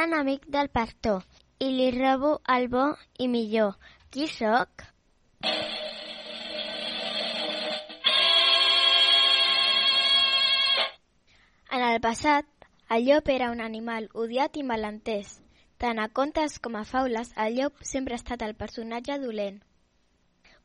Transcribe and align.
L'enemic 0.00 0.46
del 0.48 0.70
pastor 0.72 1.18
i 1.60 1.66
li 1.76 1.86
robo 1.92 2.28
el 2.52 2.68
bo 2.72 2.84
i 3.20 3.26
millor. 3.28 3.74
Qui 4.08 4.28
sóc? 4.32 4.84
En 11.68 11.84
el 11.88 12.00
passat, 12.06 12.48
el 12.96 13.04
llop 13.10 13.28
era 13.34 13.50
un 13.52 13.60
animal 13.60 14.08
odiat 14.24 14.56
i 14.56 14.64
malentès. 14.70 15.34
Tant 15.76 16.00
a 16.00 16.08
contes 16.20 16.56
com 16.64 16.80
a 16.80 16.86
faules, 16.94 17.34
el 17.36 17.60
llop 17.60 17.84
sempre 17.92 18.16
ha 18.16 18.22
estat 18.22 18.46
el 18.48 18.56
personatge 18.62 19.20
dolent. 19.20 19.60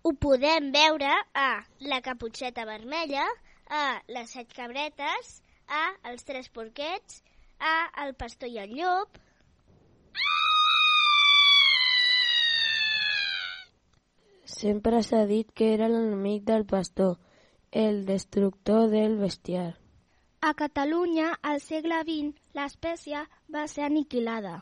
Ho 0.03 0.15
podem 0.27 0.71
veure 0.71 1.11
a 1.43 1.49
La 1.91 1.99
caputxeta 2.07 2.63
vermella, 2.71 3.27
a 3.67 3.83
Les 4.07 4.31
set 4.31 4.55
cabretes, 4.55 5.37
a 5.67 5.83
Els 6.13 6.23
tres 6.23 6.47
porquets, 6.47 7.21
a 7.59 7.77
El 8.07 8.15
pastor 8.15 8.47
i 8.47 8.63
el 8.63 8.79
llop... 8.79 9.24
Sempre 14.45 15.01
s'ha 15.03 15.25
dit 15.29 15.49
que 15.53 15.73
era 15.73 15.89
l'enemic 15.91 16.45
del 16.49 16.65
pastor, 16.65 17.17
el 17.71 18.05
destructor 18.05 18.87
del 18.89 19.17
bestiar. 19.19 19.73
A 20.41 20.53
Catalunya, 20.53 21.33
al 21.41 21.59
segle 21.59 21.99
XX, 22.05 22.37
l'espècie 22.57 23.25
va 23.51 23.67
ser 23.67 23.83
aniquilada. 23.89 24.61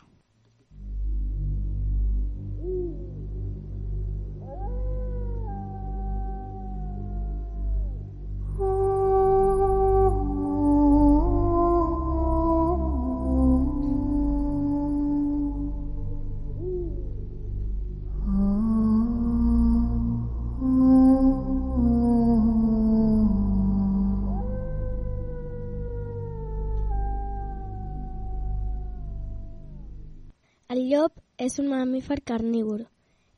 És 31.43 31.57
un 31.59 31.67
mamífer 31.67 32.21
carnívor. 32.23 32.85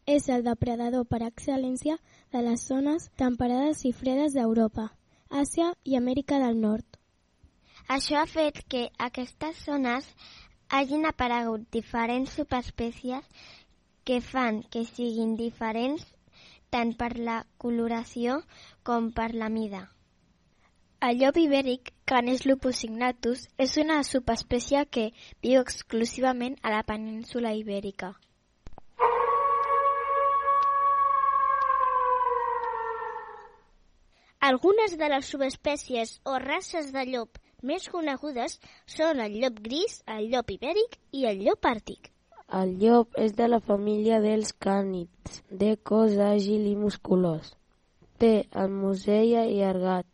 És 0.06 0.28
el 0.30 0.44
depredador 0.46 1.08
per 1.10 1.24
excel·lència 1.26 1.96
de 2.34 2.44
les 2.46 2.66
zones 2.70 3.08
temperades 3.18 3.82
i 3.90 3.94
fredes 4.02 4.36
d'Europa, 4.38 4.92
Àsia 5.30 5.72
i 5.84 5.98
Amèrica 5.98 6.38
del 6.44 6.60
Nord. 6.62 7.00
Això 7.90 8.20
ha 8.22 8.28
fet 8.30 8.62
que 8.70 8.84
aquestes 9.08 9.64
zones 9.66 10.12
hagin 10.70 11.06
aparegut 11.10 11.66
diferents 11.74 12.38
subespècies 12.38 13.26
que 14.06 14.22
fan 14.22 14.62
que 14.70 14.86
siguin 14.86 15.36
diferents 15.42 16.06
tant 16.70 16.94
per 17.02 17.16
la 17.18 17.42
coloració 17.58 18.42
com 18.84 19.12
per 19.12 19.32
la 19.34 19.50
mida. 19.50 19.95
El 21.06 21.20
llop 21.22 21.36
ibèric, 21.38 21.90
Canis 22.10 22.48
lupus 22.50 22.80
signatus, 22.82 23.42
és 23.62 23.74
una 23.78 23.98
subespècie 24.08 24.80
que 24.96 25.04
viu 25.46 25.60
exclusivament 25.62 26.56
a 26.64 26.72
la 26.74 26.80
península 26.88 27.52
ibèrica. 27.54 28.08
Algunes 34.50 34.98
de 35.04 35.12
les 35.14 35.30
subespècies 35.36 36.16
o 36.26 36.40
races 36.42 36.90
de 36.96 37.06
llop 37.12 37.38
més 37.62 37.86
conegudes 37.94 38.58
són 38.96 39.22
el 39.28 39.38
llop 39.44 39.62
gris, 39.70 40.02
el 40.18 40.32
llop 40.34 40.56
ibèric 40.58 40.98
i 41.22 41.28
el 41.30 41.46
llop 41.46 41.70
àrtic. 41.76 42.10
El 42.64 42.76
llop 42.82 43.22
és 43.28 43.38
de 43.38 43.52
la 43.52 43.62
família 43.70 44.24
dels 44.26 44.58
cànids, 44.68 45.44
de 45.52 45.76
cos 45.92 46.18
àgil 46.32 46.66
i 46.74 46.76
musculós. 46.82 47.54
Té 48.18 48.36
el 48.64 48.74
musell 48.74 49.38
allargat, 49.44 50.10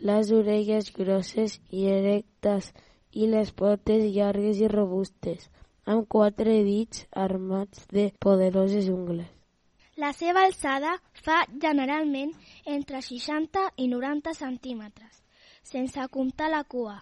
les 0.00 0.30
orelles 0.32 0.92
grosses 0.94 1.58
i 1.70 1.86
erectes 1.90 2.72
i 3.12 3.26
les 3.26 3.50
potes 3.52 4.04
llargues 4.14 4.60
i 4.62 4.68
robustes, 4.70 5.48
amb 5.84 6.06
quatre 6.08 6.60
dits 6.66 7.06
armats 7.12 7.86
de 7.90 8.10
poderoses 8.20 8.88
ungles. 8.92 9.26
La 9.98 10.12
seva 10.14 10.44
alçada 10.46 10.92
fa 11.24 11.40
generalment 11.62 12.30
entre 12.64 13.00
60 13.02 13.64
i 13.82 13.88
90 13.90 14.34
centímetres, 14.38 15.22
sense 15.66 16.04
comptar 16.14 16.52
la 16.52 16.62
cua, 16.62 17.00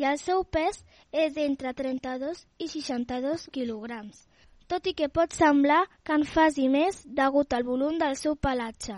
i 0.00 0.06
el 0.08 0.16
seu 0.22 0.44
pes 0.44 0.80
és 1.12 1.34
d'entre 1.34 1.74
32 1.76 2.46
i 2.58 2.70
62 2.72 3.50
quilograms, 3.52 4.24
tot 4.68 4.88
i 4.88 4.94
que 4.96 5.10
pot 5.12 5.36
semblar 5.36 5.82
que 6.04 6.16
en 6.16 6.24
faci 6.24 6.70
més 6.72 7.02
degut 7.04 7.52
al 7.52 7.68
volum 7.68 8.00
del 8.00 8.16
seu 8.16 8.36
pelatge. 8.36 8.96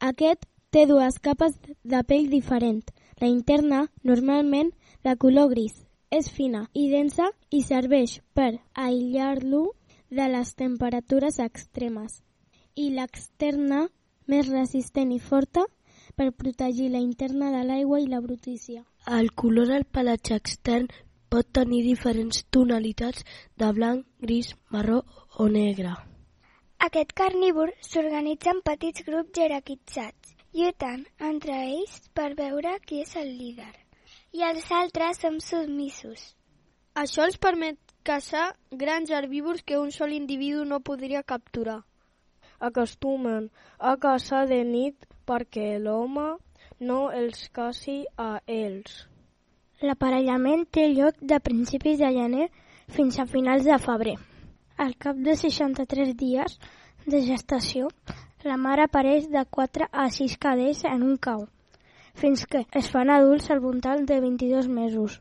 Aquest 0.00 0.44
té 0.70 0.86
dues 0.86 1.18
capes 1.22 1.58
de 1.84 2.02
pell 2.04 2.30
diferent. 2.30 2.84
La 3.20 3.28
interna, 3.28 3.86
normalment 4.02 4.72
de 5.04 5.16
color 5.16 5.50
gris, 5.54 5.74
és 6.10 6.28
fina 6.30 6.66
i 6.74 6.88
densa 6.90 7.30
i 7.50 7.62
serveix 7.62 8.20
per 8.34 8.52
aïllar-lo 8.74 9.62
de 10.10 10.28
les 10.30 10.52
temperatures 10.54 11.40
extremes 11.42 12.20
i 12.76 12.90
l'externa, 12.92 13.86
més 14.28 14.48
resistent 14.50 15.12
i 15.14 15.18
forta, 15.18 15.64
per 16.16 16.32
protegir 16.32 16.90
la 16.92 17.00
interna 17.00 17.50
de 17.54 17.64
l'aigua 17.64 18.00
i 18.00 18.06
la 18.06 18.20
brutícia. 18.20 18.84
El 19.06 19.32
color 19.32 19.68
del 19.72 19.84
pelatge 19.84 20.36
extern 20.36 20.88
pot 21.32 21.48
tenir 21.58 21.82
diferents 21.86 22.44
tonalitats 22.50 23.24
de 23.56 23.72
blanc, 23.72 24.06
gris, 24.20 24.54
marró 24.70 25.02
o 25.38 25.48
negre. 25.48 25.96
Aquest 26.86 27.12
carnívor 27.16 27.72
s'organitza 27.80 28.52
en 28.52 28.62
petits 28.64 29.04
grups 29.08 29.32
jerarquitzats, 29.38 30.35
lluitant 30.56 31.02
entre 31.30 31.56
ells 31.64 31.98
per 32.18 32.30
veure 32.38 32.76
qui 32.86 33.02
és 33.06 33.16
el 33.22 33.32
líder. 33.40 33.72
I 34.32 34.46
els 34.50 34.70
altres 34.82 35.20
són 35.24 35.40
submissos. 35.44 36.30
Això 37.04 37.26
els 37.28 37.36
permet 37.48 37.78
caçar 38.02 38.46
grans 38.84 39.10
herbívors 39.10 39.62
que 39.66 39.82
un 39.82 39.92
sol 39.92 40.16
individu 40.16 40.64
no 40.64 40.80
podria 40.80 41.22
capturar 41.34 41.82
acostumen 42.58 43.50
a 43.78 43.96
caçar 43.96 44.46
de 44.48 44.62
nit 44.64 45.06
perquè 45.28 45.76
l'home 45.82 46.28
no 46.80 47.00
els 47.10 47.48
caci 47.52 48.04
a 48.16 48.40
ells. 48.46 49.06
L'aparellament 49.82 50.64
té 50.72 50.86
lloc 50.92 51.18
de 51.20 51.38
principis 51.40 51.98
de 52.00 52.10
gener 52.12 52.48
fins 52.96 53.18
a 53.18 53.26
finals 53.26 53.64
de 53.64 53.78
febrer. 53.78 54.16
Al 54.78 54.94
cap 54.96 55.16
de 55.16 55.36
63 55.36 56.14
dies 56.16 56.58
de 57.06 57.20
gestació, 57.24 57.88
la 58.44 58.56
mare 58.56 58.84
apareix 58.86 59.28
de 59.32 59.44
4 59.58 59.88
a 59.92 60.08
6 60.10 60.36
cadells 60.38 60.84
en 60.84 61.02
un 61.02 61.16
cau, 61.16 61.46
fins 62.14 62.46
que 62.46 62.66
es 62.80 62.90
fan 62.90 63.10
adults 63.10 63.50
al 63.50 63.60
voltant 63.60 64.06
de 64.06 64.20
22 64.20 64.68
mesos. 64.68 65.20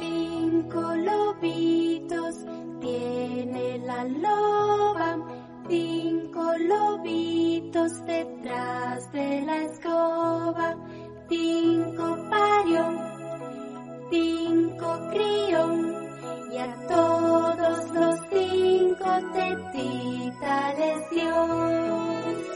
Cinco 0.00 0.94
lobitos 1.08 2.44
tiene 2.80 3.78
la 3.78 4.04
loba, 4.04 4.65
cinco 5.68 6.42
lobitos 6.58 8.04
detrás 8.06 9.12
de 9.12 9.42
la 9.42 9.62
escoba, 9.62 10.76
cinco 11.28 12.16
parió, 12.30 12.84
cinco 14.10 14.98
crió, 15.10 15.96
y 16.52 16.58
a 16.58 16.74
todos 16.88 17.90
los 17.94 18.20
cinco 18.30 19.08
tetita 19.32 20.74
les. 20.74 20.96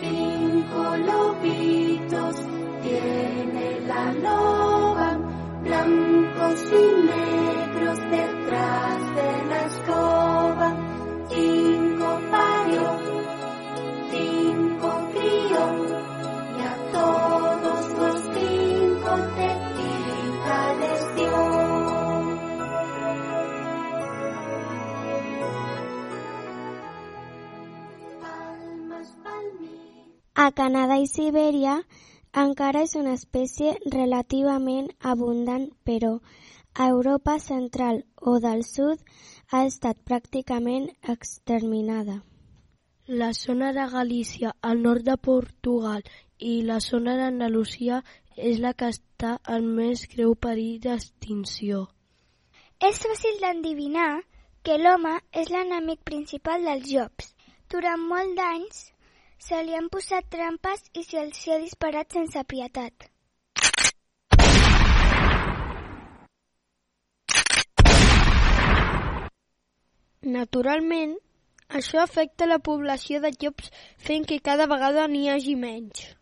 Cinco 0.01 0.97
lobitos 0.97 2.37
tiene 2.83 3.81
la 3.87 4.13
loba, 4.13 5.19
blancos 5.63 6.73
y 6.73 7.10
A 30.41 30.53
Canadà 30.57 30.97
i 30.97 31.07
Sibèria 31.11 31.73
encara 32.43 32.81
és 32.87 32.95
una 32.97 33.11
espècie 33.19 33.73
relativament 33.95 34.87
abundant, 35.11 35.67
però 35.89 36.13
a 36.73 36.87
Europa 36.93 37.35
central 37.47 37.99
o 38.33 38.39
del 38.45 38.63
sud 38.65 39.03
ha 39.53 39.61
estat 39.71 39.99
pràcticament 40.11 40.87
exterminada. 41.15 42.15
La 43.21 43.29
zona 43.37 43.75
de 43.77 43.85
Galícia, 43.93 44.55
al 44.63 44.81
nord 44.87 45.05
de 45.11 45.17
Portugal 45.29 46.07
i 46.53 46.53
la 46.71 46.79
zona 46.87 47.19
d'Andalusia 47.19 47.99
és 48.51 48.63
la 48.65 48.73
que 48.73 48.89
està 48.95 49.35
en 49.57 49.67
més 49.81 50.07
greu 50.15 50.33
perill 50.47 50.79
d'extinció. 50.87 51.83
És 52.89 53.03
fàcil 53.05 53.37
d'endevinar 53.45 54.23
que 54.65 54.81
l'home 54.81 55.19
és 55.43 55.53
l'enemic 55.53 56.01
principal 56.13 56.65
dels 56.71 56.89
llops. 56.95 57.29
Durant 57.69 58.09
molt 58.15 58.41
d'anys 58.41 58.81
se 59.47 59.63
li 59.65 59.75
han 59.77 59.89
posat 59.95 60.29
trampes 60.35 60.85
i 61.01 61.03
se'ls 61.07 61.41
ha 61.49 61.59
disparat 61.63 62.13
sense 62.19 62.45
pietat. 62.53 63.09
Naturalment, 70.21 71.17
això 71.81 72.05
afecta 72.05 72.47
la 72.47 72.61
població 72.71 73.21
de 73.25 73.33
llops 73.41 73.73
fent 74.07 74.29
que 74.29 74.43
cada 74.49 74.69
vegada 74.77 75.09
n'hi 75.09 75.29
hagi 75.33 75.57
menys. 75.67 76.20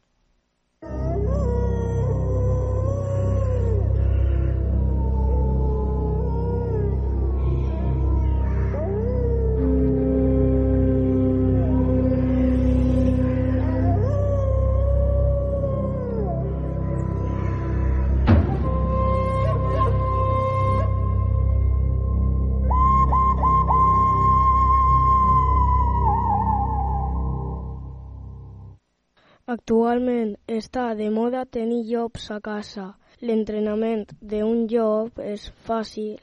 Actualment 29.53 30.35
està 30.55 30.83
de 30.97 31.07
moda 31.09 31.47
tenir 31.57 31.79
llops 31.91 32.27
a 32.35 32.37
casa. 32.49 32.83
L'entrenament 33.29 34.03
d'un 34.33 34.67
llop 34.73 35.23
és 35.25 35.47
fàcil, 35.69 36.19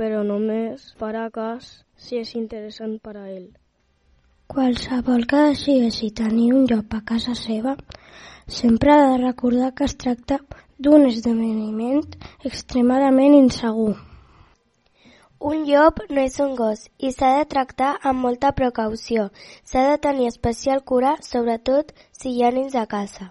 però 0.00 0.22
només 0.28 0.86
farà 1.02 1.26
cas 1.34 1.68
si 2.06 2.16
és 2.22 2.32
interessant 2.40 2.94
per 3.04 3.14
a 3.20 3.26
ell. 3.34 3.50
Qualsevol 4.54 5.28
que 5.28 5.42
decideixi 5.50 6.08
tenir 6.22 6.48
un 6.56 6.64
llop 6.72 6.96
a 6.96 7.02
casa 7.12 7.36
seva 7.42 7.76
sempre 8.46 8.96
ha 8.96 9.04
de 9.12 9.20
recordar 9.26 9.70
que 9.76 9.84
es 9.90 9.98
tracta 10.06 10.40
d'un 10.78 11.04
esdeveniment 11.12 12.02
extremadament 12.48 13.40
insegur. 13.44 13.92
Un 15.44 15.66
llop 15.68 15.98
no 16.08 16.22
és 16.24 16.38
un 16.40 16.54
gos 16.56 16.86
i 17.06 17.10
s'ha 17.12 17.30
de 17.38 17.44
tractar 17.52 17.90
amb 18.10 18.22
molta 18.26 18.54
precaució. 18.56 19.26
S'ha 19.70 19.82
de 19.90 19.98
tenir 20.06 20.28
especial 20.30 20.80
cura, 20.90 21.10
sobretot 21.26 21.90
si 22.16 22.30
hi 22.32 22.46
ha 22.46 22.50
nens 22.54 22.72
a 22.80 22.86
casa. 22.88 23.26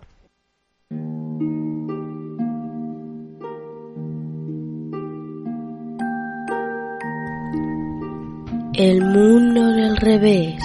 El 8.78 9.02
mundo 9.02 9.66
del 9.80 9.98
revés. 9.98 10.62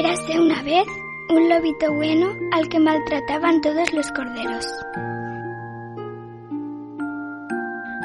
Érase 0.00 0.40
una 0.40 0.64
vez 0.64 0.98
un 1.30 1.48
lobito 1.48 1.94
bueno 1.94 2.34
al 2.50 2.68
que 2.68 2.80
maltrataban 2.80 3.60
todos 3.60 3.92
los 3.92 4.10
corderos. 4.10 4.66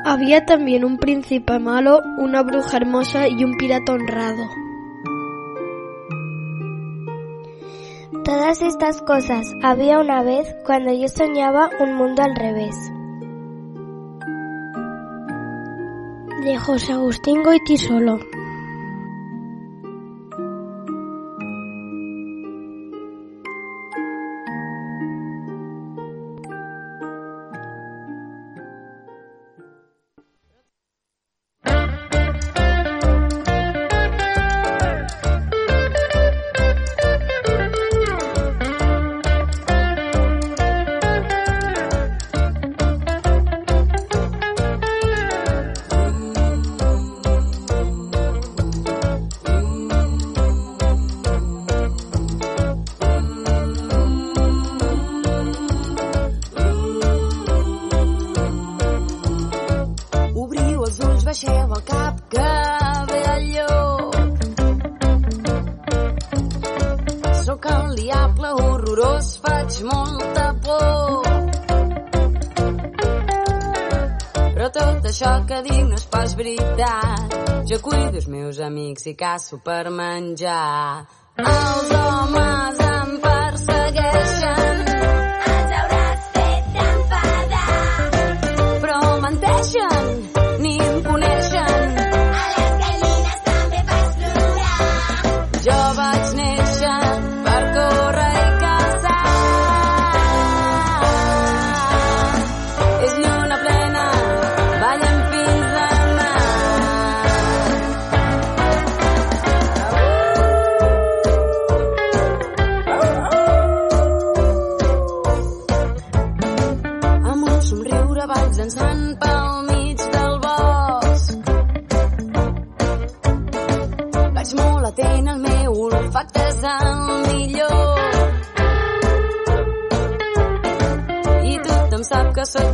Había 0.06 0.46
también 0.46 0.84
un 0.84 0.98
príncipe 0.98 1.60
malo, 1.60 2.02
una 2.18 2.44
bruja 2.44 2.78
hermosa 2.78 3.28
y 3.30 3.44
un 3.44 3.56
pirata 3.56 3.94
honrado. 3.94 4.44
Todas 8.26 8.62
estas 8.62 9.02
cosas 9.02 9.54
había 9.62 10.00
una 10.00 10.22
vez 10.24 10.56
cuando 10.66 10.94
yo 10.94 11.08
soñaba 11.08 11.70
un 11.80 11.96
mundo 11.96 12.22
al 12.22 12.36
revés. 12.36 12.76
De 16.44 16.58
José 16.58 16.94
Agustín 16.94 17.42
Goitisolo. 17.42 18.20
Tot 74.75 75.08
això 75.10 75.34
que 75.50 75.62
dic 75.68 75.84
no 75.89 76.00
és 76.00 76.08
pas 76.15 76.36
veritat. 76.39 77.38
Jo 77.70 77.80
cuido 77.86 78.20
els 78.22 78.27
meus 78.27 78.60
amics 78.60 79.08
i 79.12 79.15
caço 79.20 79.62
per 79.63 79.86
menjar. 80.01 81.06
Els 81.38 81.96
homes 82.01 82.84
em 82.89 83.15
persegueixen. 83.27 84.62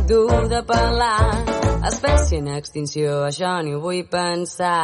Dur 0.08 0.48
de 0.48 0.62
pelar. 0.62 1.44
Espècie 1.88 2.38
en 2.38 2.48
extinció, 2.56 3.24
això 3.26 3.56
ni 3.64 3.74
ho 3.74 3.80
vull 3.80 4.04
pensar. 4.10 4.76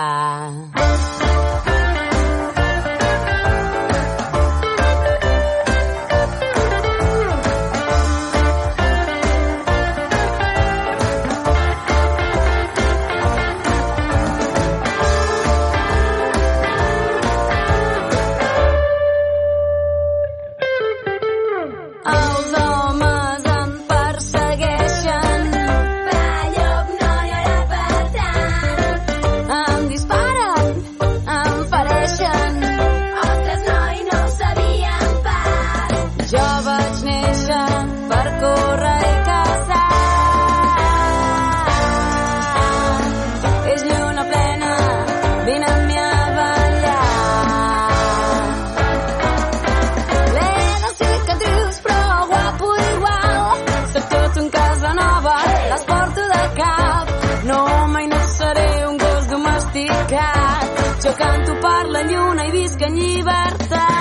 Lluna 62.12 62.46
i 62.46 62.54
visc 62.54 62.82
en 62.88 62.98
llibertat. 63.00 63.96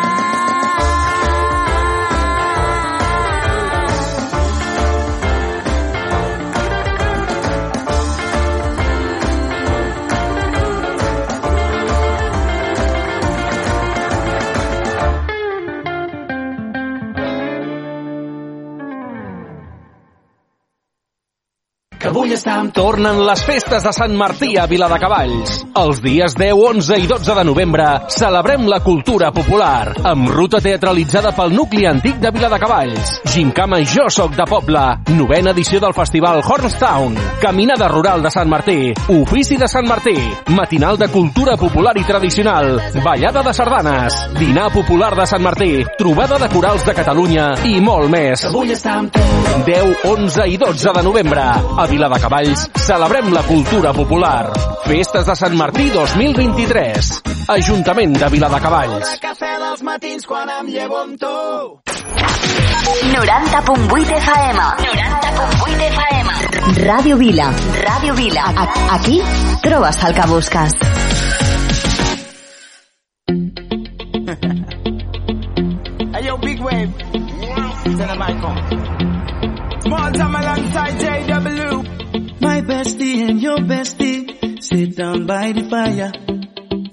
que 22.06 22.34
estem... 22.38 22.72
Tornen 22.76 23.24
les 23.26 23.46
festes 23.48 23.86
de 23.86 23.94
Sant 23.96 24.14
Martí 24.18 24.56
a 24.58 24.68
Viladecavalls. 24.70 25.65
Els 25.76 25.98
dies 26.00 26.32
10, 26.40 26.56
11 26.56 26.98
i 27.04 27.08
12 27.10 27.34
de 27.36 27.44
novembre 27.44 27.86
celebrem 28.08 28.64
la 28.72 28.78
cultura 28.80 29.28
popular 29.36 29.92
amb 30.08 30.30
ruta 30.32 30.62
teatralitzada 30.64 31.34
pel 31.36 31.52
nucli 31.52 31.84
antic 31.90 32.16
de 32.24 32.32
Viladecavalls. 32.32 33.18
Gincama 33.34 33.82
Jo 33.84 34.06
soc 34.08 34.38
de 34.38 34.46
poble, 34.48 34.84
novena 35.18 35.52
edició 35.52 35.82
del 35.84 35.92
festival 35.98 36.40
Hornstown, 36.48 37.18
caminada 37.42 37.90
rural 37.92 38.24
de 38.24 38.32
Sant 38.32 38.48
Martí, 38.48 38.94
ofici 39.18 39.60
de 39.60 39.68
Sant 39.68 39.90
Martí, 39.90 40.16
matinal 40.56 40.96
de 40.96 41.10
cultura 41.12 41.58
popular 41.60 41.98
i 42.00 42.08
tradicional, 42.08 42.80
ballada 43.04 43.44
de 43.44 43.54
sardanes, 43.60 44.22
dinar 44.40 44.70
popular 44.72 45.12
de 45.20 45.28
Sant 45.28 45.44
Martí, 45.44 45.84
trobada 46.00 46.40
de 46.40 46.50
corals 46.56 46.88
de 46.88 46.96
Catalunya 46.96 47.50
i 47.68 47.82
molt 47.84 48.08
més. 48.16 48.48
Avui 48.48 48.72
estem 48.72 49.12
tots. 49.12 49.44
10, 49.66 50.08
11 50.08 50.48
i 50.52 50.58
12 50.62 50.92
de 50.94 51.04
novembre. 51.04 51.44
A 51.80 51.86
Viladecavalls 51.90 52.68
celebrem 52.86 53.32
la 53.34 53.42
cultura 53.48 53.94
popular. 53.96 54.52
Festes 54.86 55.26
de 55.26 55.36
Sant 55.36 55.56
Martí 55.56 55.65
2023. 55.72 57.22
Ajuntament 57.48 58.18
de 58.20 58.30
Viladecavalls. 58.30 59.18
Cafè 59.22 59.54
dels 59.62 59.82
matins 59.86 60.26
quan 60.28 60.50
em 60.50 60.68
llevo 60.70 60.98
amb 61.02 61.18
tu. 61.20 61.28
90.8 63.14 64.12
FM. 64.20 64.60
90.8 64.84 65.88
FM. 65.90 66.30
Ràdio 66.86 67.18
Vila. 67.18 67.50
Ràdio 67.82 68.14
Vila. 68.16 68.44
A 68.56 68.68
aquí 68.96 69.22
trobes 69.62 70.04
el 70.04 70.14
que 70.14 70.28
busques. 70.28 70.74
Hey 76.16 76.24
yo, 76.26 76.38
big 76.38 76.60
wave. 76.62 76.92
Tell 77.84 78.08
the 78.08 78.16
mic 78.16 78.44
on. 78.44 78.58
Small 79.82 80.12
time 80.14 80.36
alongside 80.36 80.94
JW. 81.00 81.84
My 82.40 82.62
bestie 82.62 83.30
and 83.30 83.42
your 83.42 83.58
bestie 83.60 84.45
sit 84.66 84.96
down 84.96 85.28
by 85.28 85.52
the 85.52 85.64
fire. 85.70 86.12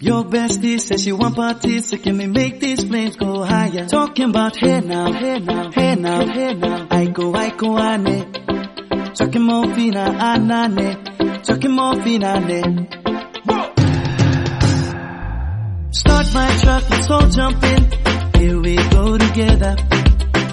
Your 0.01 0.25
bestie 0.25 0.79
says 0.79 1.03
she 1.05 1.13
want 1.13 1.37
parties, 1.37 1.89
so 1.89 1.97
can 1.97 2.19
we 2.19 2.27
make 2.27 2.61
these 2.61 2.85
flames 2.85 3.17
go 3.17 3.43
higher? 3.43 3.87
Talking 3.87 4.31
about 4.31 4.57
hey 4.57 4.81
now, 4.81 5.13
hey 5.13 5.39
now, 5.39 5.71
hey 5.71 5.95
now, 5.95 6.27
hey 6.27 6.55
now. 6.55 6.87
I 6.91 7.07
go, 7.07 7.33
I 7.35 7.51
go, 7.51 7.79
ane. 7.79 8.33
Talking 9.15 9.43
more 9.43 9.75
fina, 9.75 10.05
anane. 10.31 11.43
Talking 11.45 11.71
more 11.73 12.03
fina, 12.03 12.41
ne. 12.41 12.61
Start 15.93 16.27
my 16.35 16.49
truck, 16.63 16.91
let's 16.91 17.11
all 17.11 17.29
jump 17.31 17.63
in. 17.65 17.83
Here 18.41 18.61
we 18.61 18.77
go 18.77 19.17
together. 19.17 19.77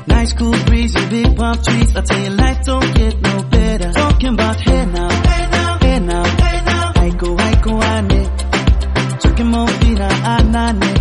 Nice 0.08 0.34
cool 0.34 0.56
breeze 0.66 0.96
and 0.96 1.10
big 1.10 1.36
palm 1.36 1.58
trees. 1.64 1.96
I 1.96 2.02
tell 2.02 2.22
you, 2.24 2.30
life 2.30 2.66
don't 2.66 2.96
get 2.96 3.22
no 3.22 3.44
better. 3.44 3.92
Talking 3.92 4.34
about 4.36 4.60
hey 4.62 4.86
now, 4.86 5.10
hey 5.10 5.48
now, 5.52 5.59
go, 7.70 7.78
I 7.78 8.02
go, 8.02 8.16
ane. 8.16 9.20
Talking 9.20 9.52
anane. 10.24 10.92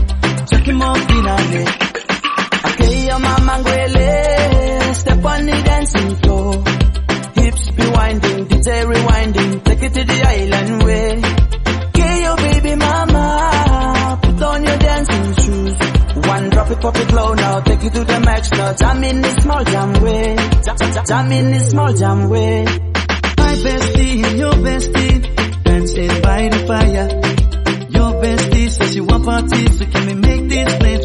Talking 0.48 0.74
more 0.76 0.96
ne. 0.96 1.64
Okay, 2.68 3.06
your 3.06 3.18
mama 3.18 3.52
ngwele. 3.58 4.94
Step 4.94 5.24
on 5.24 5.46
the 5.46 5.62
dancing 5.64 6.16
floor. 6.16 6.64
Hips 7.34 7.70
be 7.70 7.86
winding, 7.90 8.46
DJ 8.46 8.84
rewinding. 8.84 9.64
Take 9.64 9.82
it 9.82 9.94
to 9.94 10.04
the 10.04 10.22
island 10.26 10.82
way. 10.84 11.22
Okay, 11.88 12.22
your 12.22 12.36
baby 12.36 12.74
mama. 12.74 14.18
Put 14.22 14.42
on 14.42 14.64
your 14.64 14.78
dancing 14.78 15.34
shoes. 15.44 15.78
One 16.26 16.50
drop 16.50 16.70
it, 16.70 16.80
pop 16.80 16.96
it 16.96 17.12
low 17.12 17.34
now. 17.34 17.60
Take 17.60 17.84
it 17.84 17.94
to 17.94 18.04
the 18.04 18.20
max 18.20 18.50
now. 18.52 18.72
Jam 18.74 19.04
in 19.04 19.20
the 19.22 19.40
small 19.40 19.64
jam 19.64 19.92
way. 20.02 20.36
Jam, 20.64 20.76
jam, 20.76 21.04
jam 21.06 21.32
in 21.32 21.50
the 21.52 21.60
small 21.60 21.92
jam 21.92 22.28
way. 22.28 22.64
My 23.38 23.54
bestie 23.54 24.38
your 24.38 24.52
bestie 24.52 25.37
dancing 25.98 26.22
by 26.22 26.48
the 26.48 26.58
fire. 26.66 27.08
Your 27.90 28.12
bestie 28.22 28.70
says 28.70 28.92
she 28.92 29.00
want 29.00 29.24
parties, 29.24 29.78
so 29.78 29.84
can 29.86 30.06
we 30.06 30.14
make 30.14 30.48
these 30.48 30.76
flames 30.76 30.97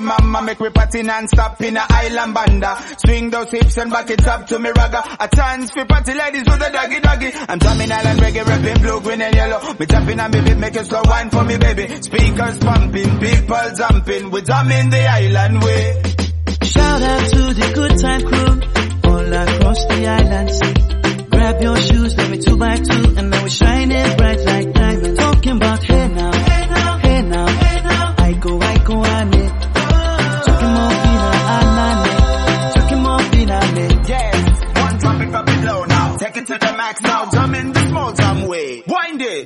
mama 0.00 0.42
Make 0.42 0.60
me 0.60 0.70
party 0.70 1.02
non-stop 1.02 1.60
in 1.62 1.76
a 1.76 1.84
island 1.88 2.34
banda. 2.34 2.78
Swing 3.04 3.30
those 3.30 3.50
hips 3.50 3.76
and 3.78 3.90
back 3.90 4.10
it 4.10 4.26
up 4.26 4.46
to 4.46 4.58
me 4.58 4.70
ragga 4.70 5.16
A 5.20 5.28
chance 5.34 5.70
for 5.70 5.84
party 5.84 6.14
ladies 6.14 6.44
with 6.46 6.62
a 6.62 6.70
doggy 6.70 7.00
doggy. 7.00 7.30
I'm 7.48 7.58
drumming 7.58 7.92
island 7.92 8.20
reggae, 8.20 8.44
rapping 8.44 8.82
blue, 8.82 9.00
green 9.00 9.22
and 9.22 9.34
yellow. 9.34 9.60
Me 9.74 9.86
on 10.20 10.30
me 10.30 10.40
beat, 10.40 10.56
make 10.58 10.76
it 10.76 10.86
slow 10.86 11.02
wine 11.04 11.30
for 11.30 11.44
me 11.44 11.56
baby. 11.56 11.86
Speakers 12.02 12.58
pumping, 12.58 13.18
people 13.20 13.70
jumping. 13.76 14.30
We 14.30 14.40
drumming 14.42 14.90
the 14.90 15.06
island 15.06 15.62
way. 15.62 16.02
Shout 16.62 17.02
out 17.02 17.30
to 17.30 17.54
the 17.54 17.72
good 17.74 17.98
time 17.98 18.22
crew 18.22 19.10
all 19.10 19.32
across 19.32 19.84
the 19.86 20.06
islands. 20.06 20.60
Grab 21.30 21.62
your 21.62 21.76
shoes, 21.76 22.16
let 22.16 22.30
me 22.30 22.38
two 22.38 22.56
by 22.56 22.76
two, 22.76 23.14
and 23.16 23.30
now 23.30 23.42
we 23.42 23.50
shining 23.50 24.16
bright 24.16 24.40
like 24.40 24.72
diamonds. 24.72 24.99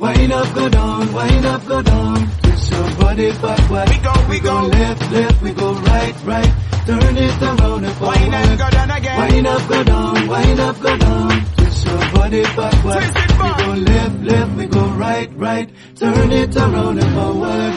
Wind 0.05 0.33
up, 0.33 0.55
go 0.55 0.69
down, 0.69 1.13
wind 1.15 1.47
up, 1.47 1.67
go 1.67 1.81
down. 1.83 2.17
Twist 2.43 2.71
your 2.73 2.89
body 2.97 3.31
backward. 3.41 3.89
We 3.89 3.99
go, 3.99 4.15
we 4.29 4.41
go. 4.41 4.57
left, 4.67 5.13
left, 5.13 5.43
we 5.43 5.51
go 5.53 5.73
right, 5.73 6.15
right. 6.25 6.53
Turn 6.87 7.17
it 7.17 7.43
around 7.43 7.85
and 7.85 7.95
forward. 7.97 8.19
Wind 8.21 8.35
and 8.35 8.59
go 8.59 8.69
down 8.71 8.91
again 8.91 9.19
Wind 9.19 9.47
up, 9.47 9.69
go 9.69 9.85
down, 9.85 10.27
wind 10.29 10.61
up, 10.61 10.81
go 10.81 10.97
down. 10.99 11.45
Twist 11.57 11.87
your 11.87 11.99
body 12.13 12.43
backward. 12.43 12.93
Twist 12.93 13.17
it 13.17 13.39
back. 13.39 13.57
We 13.57 13.65
go 13.65 13.73
left, 13.93 14.21
left, 14.21 14.57
we 14.59 14.67
go 14.67 14.85
right, 14.89 15.31
right. 15.37 15.69
Turn 15.97 16.33
it 16.33 16.57
around 16.57 16.99
and 16.99 17.15
forward. 17.15 17.73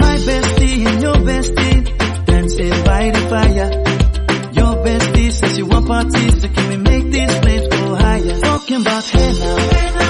My 0.00 0.16
bestie 0.16 0.86
and 0.86 1.02
your 1.02 1.14
bestie 1.28 2.24
dancing 2.24 2.84
by 2.84 3.10
the 3.10 3.20
fire. 3.28 3.70
Your 4.58 4.74
bestie 4.84 5.30
says 5.32 5.58
you 5.58 5.66
want 5.66 5.86
parties, 5.86 6.40
so 6.40 6.48
can 6.48 6.68
we 6.70 6.76
make 6.78 7.04
these 7.12 7.38
flames 7.40 7.68
go 7.68 7.94
higher? 7.96 8.40
Talking 8.40 8.80
about 8.80 9.04
hey 9.04 9.18
hey 9.18 9.38
now, 9.40 9.56
hey 9.58 9.90
now, 9.98 10.09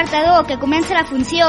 Despertador, 0.00 0.46
que 0.46 0.58
comença 0.58 0.94
la 0.94 1.04
funció. 1.04 1.44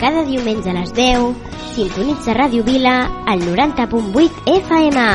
Cada 0.00 0.24
diumenge 0.24 0.70
a 0.70 0.74
les 0.74 0.92
10, 0.92 1.36
sintonitza 1.74 2.34
Ràdio 2.34 2.64
Vila 2.64 3.06
al 3.26 3.40
90.8 3.40 4.30
FM. 4.46 5.06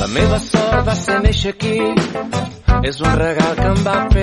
La 0.00 0.08
meva 0.12 0.38
sort 0.40 0.86
va 0.86 0.94
ser 0.94 1.22
néixer 1.22 1.54
aquí, 1.54 1.78
és 2.88 3.00
un 3.00 3.14
regal 3.18 3.54
que 3.58 3.66
em 3.68 3.80
va 3.86 3.96
fer 4.12 4.17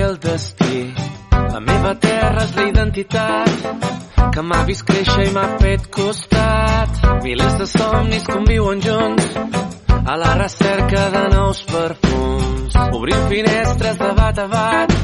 meva 1.68 1.94
terra 2.00 2.44
és 2.46 2.54
la 2.56 2.66
identitat 2.70 3.86
que 4.34 4.42
m'ha 4.44 4.62
vist 4.68 4.84
créixer 4.88 5.28
i 5.28 5.34
m'ha 5.34 5.46
fet 5.60 5.86
costat. 5.98 7.04
Milers 7.24 7.58
de 7.60 7.68
somnis 7.70 8.26
conviuen 8.28 8.82
junts 8.84 9.30
a 10.06 10.16
la 10.22 10.34
recerca 10.42 11.10
de 11.16 11.22
nous 11.34 11.62
perfums. 11.72 12.80
Obrim 12.92 13.28
finestres 13.28 14.02
de 14.02 14.10
bat 14.22 14.38
a 14.38 14.48
bat, 14.56 14.98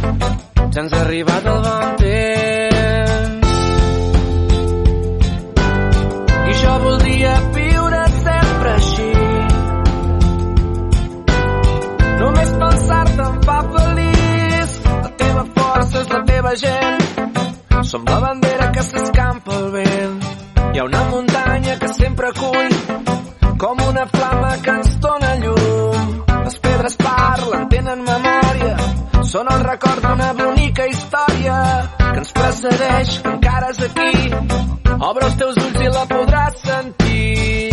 ja 0.72 0.84
ens 0.84 0.92
ha 0.92 1.06
arribat 1.06 1.54
el 1.54 1.64
bon 1.68 1.96
temps. 2.04 2.61
Teva 16.42 16.56
gent. 16.56 17.84
Som 17.84 18.04
la 18.04 18.18
bandera 18.18 18.70
que 18.72 18.82
s'escampa 18.82 19.54
al 19.54 19.70
vent. 19.70 20.24
Hi 20.72 20.78
ha 20.78 20.84
una 20.84 21.02
muntanya 21.10 21.78
que 21.78 21.88
sempre 21.94 22.28
acull 22.28 22.72
com 23.58 23.82
una 23.88 24.06
flama 24.06 24.56
que 24.62 24.70
ens 24.70 24.98
dona 25.00 25.34
llum. 25.42 26.24
Les 26.44 26.58
pedres 26.58 26.96
parlen, 26.96 27.68
tenen 27.68 28.02
memòria, 28.02 28.76
són 29.22 29.50
el 29.52 29.62
record 29.68 30.02
d'una 30.06 30.32
bonica 30.40 30.86
història 30.90 31.58
que 32.00 32.18
ens 32.24 32.32
precedeix, 32.38 33.14
que 33.22 33.34
encara 33.36 33.70
és 33.70 33.82
aquí. 33.86 34.12
Obre 34.98 35.26
els 35.28 35.38
teus 35.38 35.62
ulls 35.62 35.80
i 35.86 35.94
la 35.94 36.04
podràs 36.10 36.60
sentir. 36.66 37.70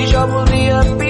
I 0.00 0.10
jo 0.14 0.26
voldria 0.32 0.82
viure 0.88 1.09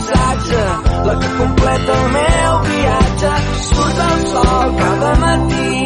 completa 1.81 1.93
el 1.93 2.11
meu 2.11 2.61
viatge. 2.69 3.31
Surt 3.67 3.99
el 4.05 4.25
sol 4.27 4.75
cada 4.77 5.15
matí, 5.23 5.83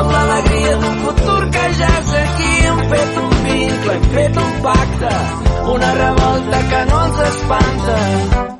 amb 0.00 0.12
l'alegria 0.12 0.76
d'un 0.82 1.00
futur 1.04 1.50
que 1.50 1.72
ja 1.80 1.90
és 2.02 2.14
aquí. 2.22 2.52
Hem 2.66 2.84
fet 2.92 3.18
un 3.22 3.34
vincle, 3.46 3.96
hem 3.96 4.06
fet 4.14 4.36
un 4.44 4.62
pacte, 4.62 5.16
una 5.74 5.94
revolta 6.04 6.62
que 6.70 6.84
no 6.90 7.04
ens 7.06 7.26
espanta. 7.32 8.57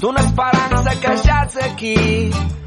D'una 0.00 0.20
esperança 0.20 0.82
saquejats 0.82 1.56
aquí, 1.56 1.96
el 2.30 2.32
cor 2.32 2.57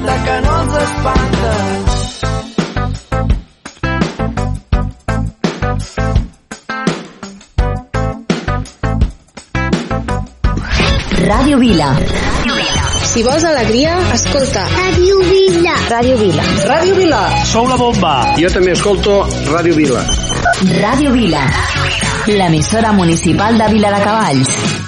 revolta 0.00 0.24
que 0.24 0.40
no 0.40 0.62
ens 0.62 0.74
espanta. 0.86 1.52
Ràdio 11.26 11.58
Vila. 11.58 11.96
Si 13.10 13.22
vols 13.22 13.44
alegria, 13.44 13.98
escolta. 14.14 14.66
Ràdio 14.70 15.18
Vila. 15.26 15.74
Ràdio 15.90 16.16
Vila. 16.18 16.42
Ràdio 16.66 16.94
Vila. 16.94 17.22
Sou 17.46 17.66
la 17.68 17.76
bomba. 17.76 18.34
Jo 18.38 18.50
també 18.50 18.72
escolto 18.72 19.22
Ràdio 19.50 19.74
Vila. 19.74 20.04
Ràdio 20.80 21.12
Vila. 21.12 21.42
L'emissora 22.28 22.92
municipal 22.92 23.58
de 23.58 23.68
Vila 23.74 23.90
de 23.96 24.04
Cavalls. 24.04 24.79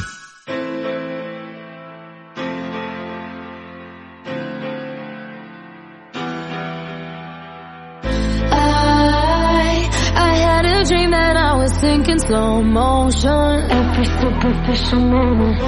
I 11.92 11.96
was 11.96 12.06
sinking 12.06 12.26
slow 12.26 12.62
motion. 12.62 13.70
Every 13.70 14.06
superficial 14.06 15.00
moment. 15.00 15.58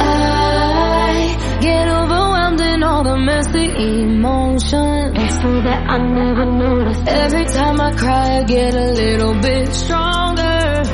I 0.00 1.58
get 1.60 1.88
overwhelmed 1.88 2.60
in 2.60 2.82
all 2.82 3.04
the 3.04 3.18
messy 3.18 3.66
emotions. 4.02 5.12
It's 5.14 5.34
so 5.42 5.60
that 5.60 5.86
I 5.86 5.98
never 5.98 6.46
noticed. 6.46 7.06
Every 7.06 7.44
time 7.44 7.80
I 7.80 7.92
cry, 7.92 8.38
I 8.38 8.42
get 8.44 8.74
a 8.74 8.92
little 8.92 9.34
bit 9.40 9.74
stronger. 9.74 10.84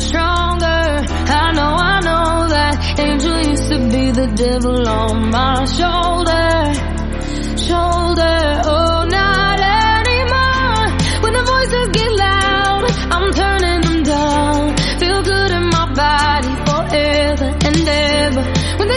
Stronger. 0.00 0.66
I 0.66 1.52
know, 1.52 1.74
I 1.92 2.00
know 2.00 2.48
that 2.48 2.98
angel 2.98 3.38
used 3.50 3.68
to 3.70 3.78
be 3.88 4.10
the 4.10 4.26
devil 4.34 4.88
on 4.88 5.30
my 5.30 5.64
shoulder. 5.64 6.74
Shoulder. 7.56 8.62
Oh, 8.64 8.87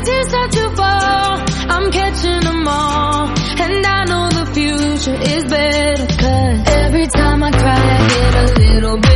tears 0.06 0.28
start 0.30 0.52
to 0.52 0.70
fall, 0.76 1.34
I'm 1.74 1.92
catching 1.92 2.42
them 2.42 2.68
all. 2.68 3.28
And 3.64 3.86
I 3.86 4.06
know 4.06 4.30
the 4.30 4.46
future 4.54 5.18
is 5.36 5.44
better. 5.46 6.06
Cause 6.22 6.60
every 6.68 7.08
time 7.08 7.44
I 7.44 7.52
cry, 7.52 7.82
I 7.96 8.08
get 8.08 8.36
a 8.36 8.46
little 8.60 8.98
bit 8.98 9.11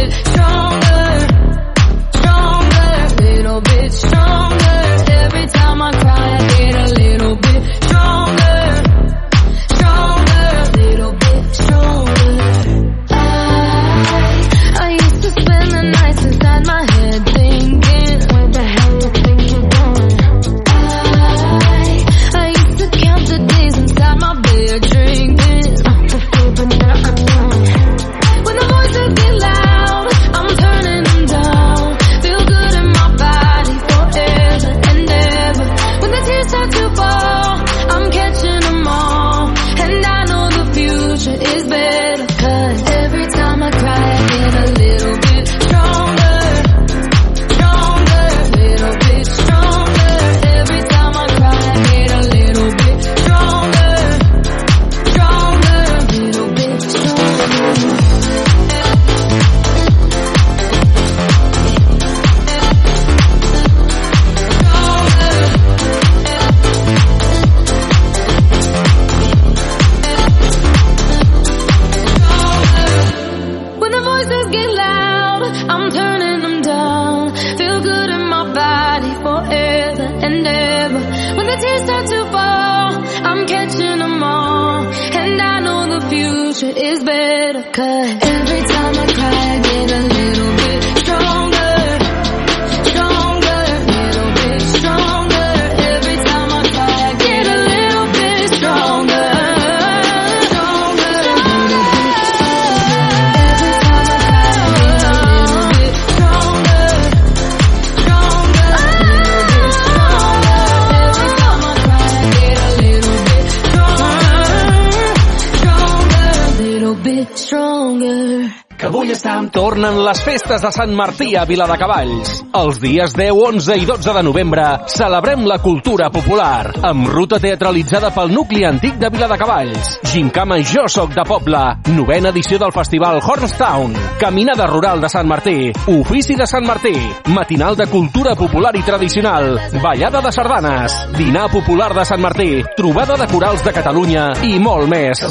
Festes 120.25 120.57
de 120.57 120.71
Sant 120.73 120.89
Martí 120.97 121.35
a 121.37 121.43
Viladecavalls. 121.45 122.31
Els 122.57 122.79
dies 122.81 123.11
10, 123.13 123.35
11 123.45 123.75
i 123.77 123.83
12 123.85 124.13
de 124.15 124.23
novembre 124.25 124.63
celebrem 124.89 125.43
la 125.45 125.59
cultura 125.61 126.07
popular 126.09 126.71
amb 126.89 127.11
ruta 127.13 127.37
teatralitzada 127.43 128.09
pel 128.15 128.33
nucli 128.33 128.63
antic 128.65 128.97
de 128.97 129.11
Viladecavalls. 129.13 129.99
Gincama 130.09 130.57
Jo 130.65 130.87
Soc 130.89 131.13
de 131.13 131.25
Poble, 131.29 131.61
novena 131.93 132.31
edició 132.33 132.57
del 132.57 132.73
festival 132.73 133.19
Hornstown, 133.21 133.93
Caminada 134.17 134.65
Rural 134.71 135.03
de 135.03 135.11
Sant 135.13 135.29
Martí, 135.29 135.69
Ofici 135.93 136.33
de 136.33 136.49
Sant 136.49 136.65
Martí, 136.65 136.95
Matinal 137.29 137.77
de 137.77 137.85
Cultura 137.93 138.33
Popular 138.35 138.73
i 138.79 138.81
Tradicional, 138.81 139.59
Ballada 139.83 140.23
de 140.25 140.33
Sardanes, 140.33 140.97
Dinar 141.19 141.51
Popular 141.53 141.91
de 141.93 142.07
Sant 142.09 142.25
Martí, 142.25 142.63
Trobada 142.75 143.13
de 143.21 143.29
Corals 143.29 143.61
de 143.61 143.75
Catalunya 143.77 144.25
i 144.41 144.57
molt 144.57 144.89
més. 144.89 145.21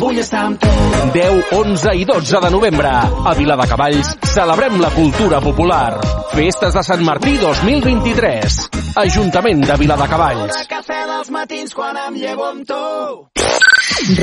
10, 1.18 1.52
11 1.58 1.98
i 1.98 2.06
12 2.14 2.46
de 2.46 2.54
novembre 2.54 2.94
a 2.94 3.34
Viladecavalls 3.34 4.14
celebrem 4.30 4.83
la 4.84 4.90
cultura 4.90 5.40
popular. 5.40 5.98
Festes 6.34 6.74
de 6.76 6.82
Sant 6.84 7.00
Martí 7.00 7.38
2023. 7.40 8.56
Ajuntament 9.00 9.64
de 9.64 9.78
Viladecavalls. 9.80 10.60
Cafè 10.68 11.00
dels 11.08 11.32
matins 11.32 11.72
quan 11.72 11.96
em 12.02 12.20
llevo 12.20 12.44
amb 12.50 12.68
tu. 12.68 12.82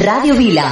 Ràdio 0.05 0.37
Vila. 0.37 0.69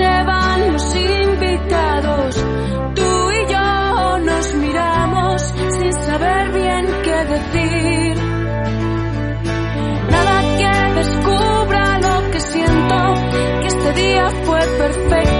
se 0.00 0.24
van 0.24 0.72
los 0.72 0.96
invitados. 0.96 2.34
Tú 2.94 3.30
y 3.38 3.52
yo 3.52 4.18
nos 4.30 4.54
miramos 4.54 5.42
sin 5.78 5.92
saber 5.92 6.52
bien 6.52 6.84
qué 7.04 7.18
decir. 7.34 8.16
Nada 10.14 10.36
que 10.60 10.74
descubra 11.00 11.84
lo 12.06 12.30
que 12.32 12.40
siento, 12.40 12.98
que 13.60 13.66
este 13.74 13.92
día 14.02 14.26
fue 14.44 14.60
perfecto. 14.82 15.39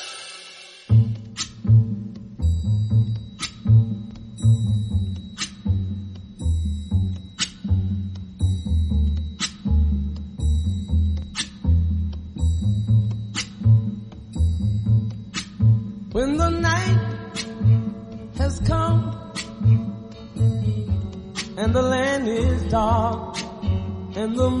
and 24.21 24.35
the 24.35 24.60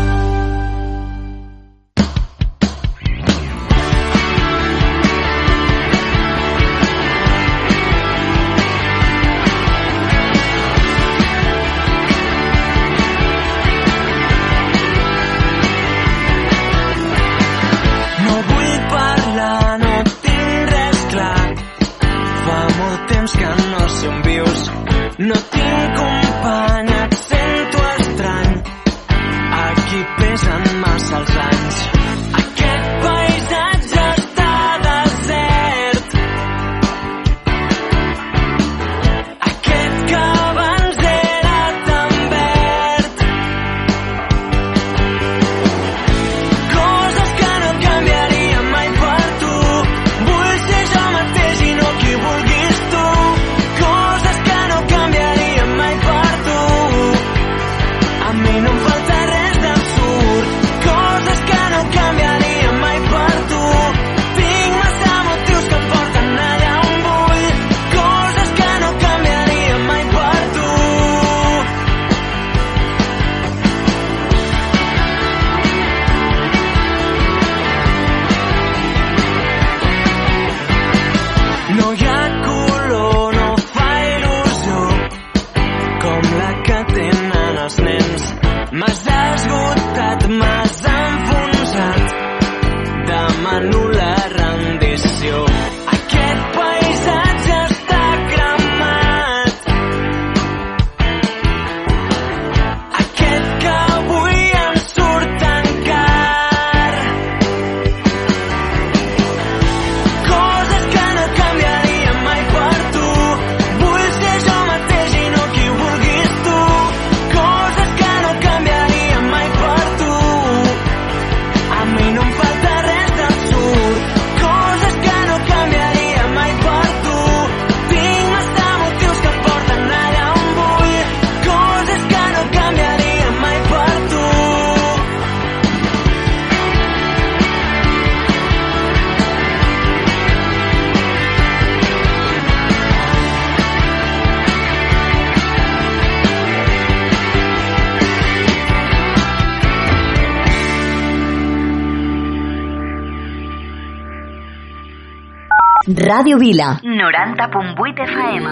Ràdio 156.11 156.37
Vila. 156.39 156.69
90.8 156.83 157.99
FM. 158.11 158.45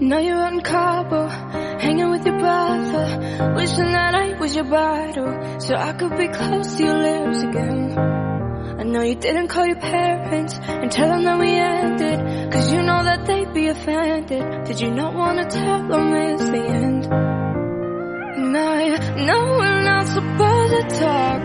Now 0.00 0.18
you're 0.20 0.36
out 0.36 0.52
in 0.54 0.60
Cabo, 0.62 1.28
hanging 1.84 2.10
with 2.10 2.24
your 2.24 2.38
brother, 2.38 3.54
wishing 3.56 3.92
that 3.92 4.14
I 4.14 4.38
was 4.40 4.54
your 4.56 4.64
bridal, 4.64 5.60
so 5.60 5.74
I 5.74 5.92
could 5.92 6.16
be 6.16 6.28
close 6.28 6.76
to 6.76 6.84
your 6.84 6.98
lips 7.08 7.42
again. 7.42 7.98
I 8.80 8.84
know 8.84 9.02
you 9.02 9.16
didn't 9.16 9.48
call 9.48 9.66
your 9.66 9.80
parents 9.80 10.54
and 10.66 10.90
tell 10.90 11.08
them 11.08 11.24
that 11.24 11.38
we 11.38 11.50
ended, 11.50 12.52
cause 12.52 12.72
you 12.72 12.80
know 12.82 13.02
that 13.04 13.26
they'd 13.26 13.52
be 13.52 13.68
offended. 13.68 14.64
Did 14.64 14.80
you 14.80 14.92
not 14.92 15.12
wanna 15.14 15.44
tell 15.50 15.86
them 15.88 16.14
it's 16.14 16.48
the 16.48 16.64
end? 16.82 17.04
And 18.40 18.56
I 18.56 19.26
know 19.26 19.40
we're 19.58 19.74
not 19.74 19.77
supposed 20.18 20.72
to 20.74 20.82
talk, 20.98 21.44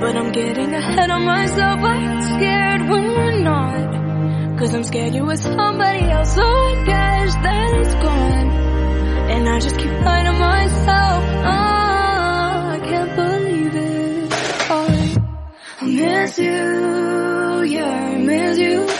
but 0.00 0.16
I'm 0.16 0.32
getting 0.32 0.72
ahead 0.72 1.10
of 1.10 1.20
myself. 1.20 1.78
I'm 1.80 2.22
scared 2.22 2.82
when 2.90 3.04
we're 3.16 3.40
not. 3.40 4.58
Cause 4.58 4.74
I'm 4.74 4.84
scared 4.84 5.14
you're 5.14 5.26
with 5.26 5.40
somebody 5.40 6.04
else, 6.10 6.34
so 6.34 6.42
I 6.42 6.84
guess 6.86 7.34
that 7.34 7.70
it's 7.80 7.94
gone. 8.06 8.48
And 9.32 9.48
I 9.48 9.60
just 9.60 9.76
keep 9.78 9.92
lying 10.06 10.24
to 10.24 10.32
myself. 10.32 11.22
Oh, 11.52 12.60
I 12.76 12.80
can't 12.88 13.14
believe 13.22 13.74
it. 13.76 14.32
Oh, 14.70 14.88
I 15.80 15.84
miss 15.84 16.38
you, 16.38 17.62
yeah, 17.74 18.12
I 18.12 18.16
miss 18.16 18.58
you. 18.58 18.97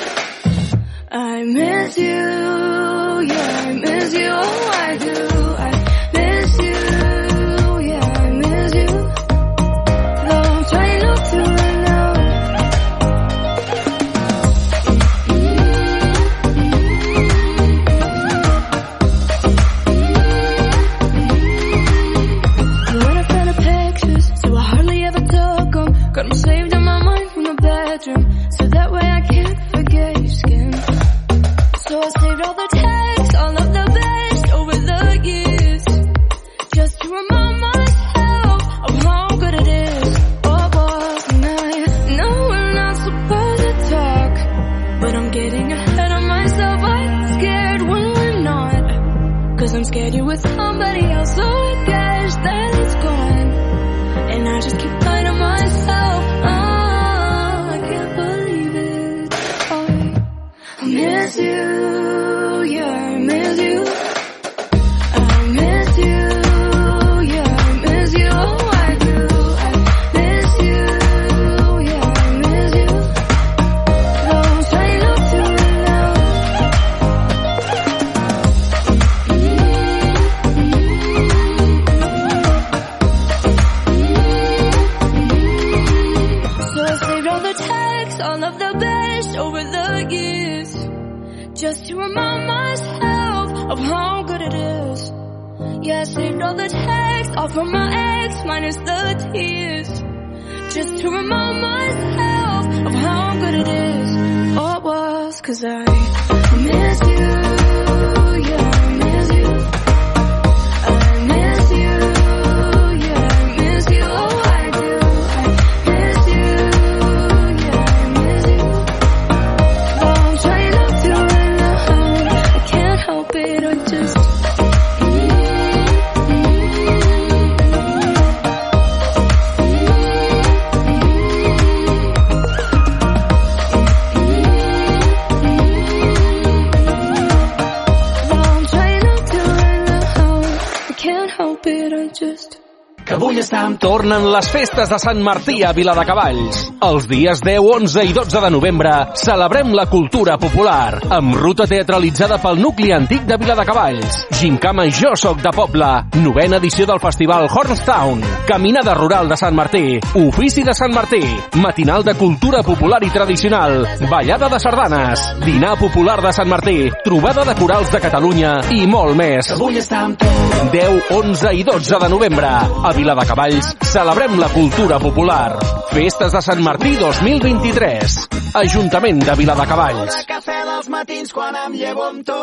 Tornen 143.99 144.29
les 144.31 144.47
festes 144.55 144.93
de 144.93 144.99
Sant 145.03 145.19
Martí 145.27 145.57
a 145.67 145.73
Viladecavalls. 145.75 146.61
Els 146.79 147.09
dies 147.11 147.41
10, 147.43 147.59
11 147.59 148.05
i 148.07 148.13
12 148.15 148.41
de 148.41 148.49
novembre 148.55 148.91
celebrem 149.19 149.73
la 149.75 149.89
cultura 149.91 150.37
popular 150.39 151.01
amb 151.11 151.35
ruta 151.35 151.67
teatralitzada 151.67 152.37
pel 152.39 152.61
nucli 152.63 152.93
antic 152.95 153.25
de 153.27 153.35
Viladecavalls. 153.41 154.21
Gincama 154.39 154.85
Jo 154.95 155.11
Soc 155.19 155.41
de 155.43 155.51
Poble, 155.55 155.89
novena 156.23 156.61
edició 156.63 156.87
del 156.87 157.01
festival 157.03 157.49
Hornstown, 157.51 158.23
caminada 158.47 158.95
rural 158.95 159.27
de 159.29 159.37
Sant 159.41 159.57
Martí, 159.59 159.99
ofici 160.23 160.63
de 160.63 160.75
Sant 160.79 160.95
Martí, 160.95 161.25
matinal 161.59 162.07
de 162.07 162.15
cultura 162.15 162.63
popular 162.63 163.03
i 163.03 163.11
tradicional, 163.11 163.83
ballada 164.07 164.49
de 164.49 164.63
sardanes, 164.63 165.27
dinar 165.43 165.75
popular 165.83 166.21
de 166.23 166.33
Sant 166.33 166.49
Martí, 166.49 166.93
trobada 167.03 167.43
de 167.43 167.59
corals 167.59 167.91
de 167.91 168.03
Catalunya 168.07 168.55
i 168.71 168.87
molt 168.87 169.19
més. 169.19 169.51
Avui 169.59 169.83
està 169.83 170.05
amb 170.07 170.23
tu. 170.23 170.31
10, 170.69 171.11
11 171.15 171.55
i 171.55 171.63
12 171.65 171.99
de 172.03 172.09
novembre. 172.13 172.49
A 172.85 172.91
Viladecavalls 172.95 173.75
celebrem 173.89 174.39
la 174.39 174.51
cultura 174.53 174.99
popular. 175.01 175.57
Festes 175.89 176.35
de 176.35 176.43
Sant 176.45 176.61
Martí 176.61 176.68
2023. 176.77 178.29
Ajuntament 178.61 179.23
de 179.25 179.35
Viladecavalls. 179.39 180.19
Cafè 180.29 180.59
dels 180.69 180.89
matins 180.93 181.33
quan 181.33 181.57
em 181.57 181.73
llevo 181.79 182.05
amb 182.05 182.27
tu. 182.27 182.37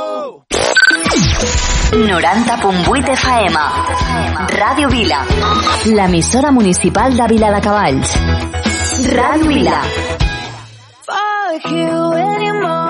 90.8 1.94 3.14
FM. 3.14 3.58
Ràdio 4.56 4.90
Vila. 4.90 5.22
L'emissora 5.94 6.52
municipal 6.52 7.14
de 7.16 7.28
Viladecavalls. 7.36 8.18
Ràdio 9.14 9.48
Vila. 9.54 9.80
Fuck 11.06 11.70
you, 11.70 12.14
any 12.14 12.85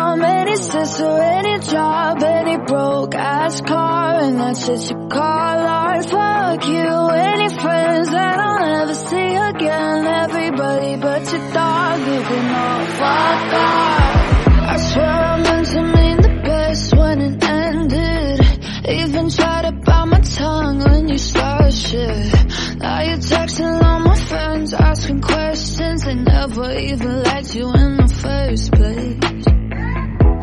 any 0.55 0.63
sister, 0.63 1.05
any 1.05 1.59
job, 1.59 2.23
any 2.23 2.57
broke 2.57 3.13
ass 3.13 3.61
car, 3.61 4.21
and 4.21 4.39
that's 4.39 4.65
just 4.65 4.89
you 4.89 5.07
call 5.09 5.21
art. 5.21 6.05
Fuck 6.05 6.67
you, 6.67 7.09
any 7.09 7.49
friends 7.49 8.09
that 8.11 8.39
I'll 8.39 8.59
never 8.59 8.93
see 8.93 9.35
again. 9.35 10.07
Everybody 10.07 10.95
but 10.95 11.31
your 11.31 11.51
dog, 11.51 11.99
you 11.99 12.21
can 12.29 12.55
all 12.55 12.85
fuck 12.85 13.53
off. 13.65 14.47
I 14.71 14.77
swear 14.77 15.05
I 15.05 15.41
meant 15.43 15.67
to 15.67 15.81
mean 15.81 16.17
the 16.21 16.41
best 16.45 16.95
when 16.95 17.21
it 17.21 17.43
ended. 17.43 18.39
Even 18.87 19.29
tried 19.29 19.63
to 19.63 19.71
bite 19.73 20.05
my 20.05 20.21
tongue 20.21 20.79
when 20.79 21.09
you 21.09 21.17
started 21.17 21.73
shit. 21.73 22.33
Now 22.77 23.01
you're 23.01 23.17
texting 23.17 23.83
all 23.83 23.99
my 23.99 24.15
friends, 24.15 24.73
asking 24.73 25.21
questions. 25.21 26.05
They 26.05 26.15
never 26.15 26.71
even 26.77 27.23
liked 27.23 27.55
you 27.55 27.73
in 27.73 27.97
the 27.97 28.07
first 28.07 28.71
place. 28.71 29.34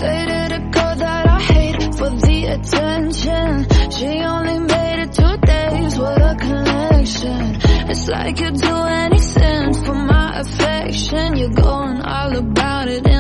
Dated 0.03 0.53
a 0.53 0.61
girl 0.75 0.95
that 0.97 1.27
I 1.29 1.41
hate 1.41 1.83
for 1.95 2.11
the 2.11 2.39
attention. 2.57 3.51
She 3.97 4.11
only 4.35 4.59
made 4.59 4.99
it 5.05 5.13
two 5.13 5.37
days 5.47 5.97
with 5.97 6.31
a 6.33 6.35
connection. 6.47 7.61
It's 7.91 8.09
like 8.09 8.41
you'd 8.41 8.57
do 8.57 8.77
anything 9.05 9.75
for 9.85 9.95
my 9.95 10.41
affection. 10.41 11.37
You're 11.37 11.51
going 11.51 12.01
all 12.03 12.37
about 12.37 12.89
it 12.89 13.12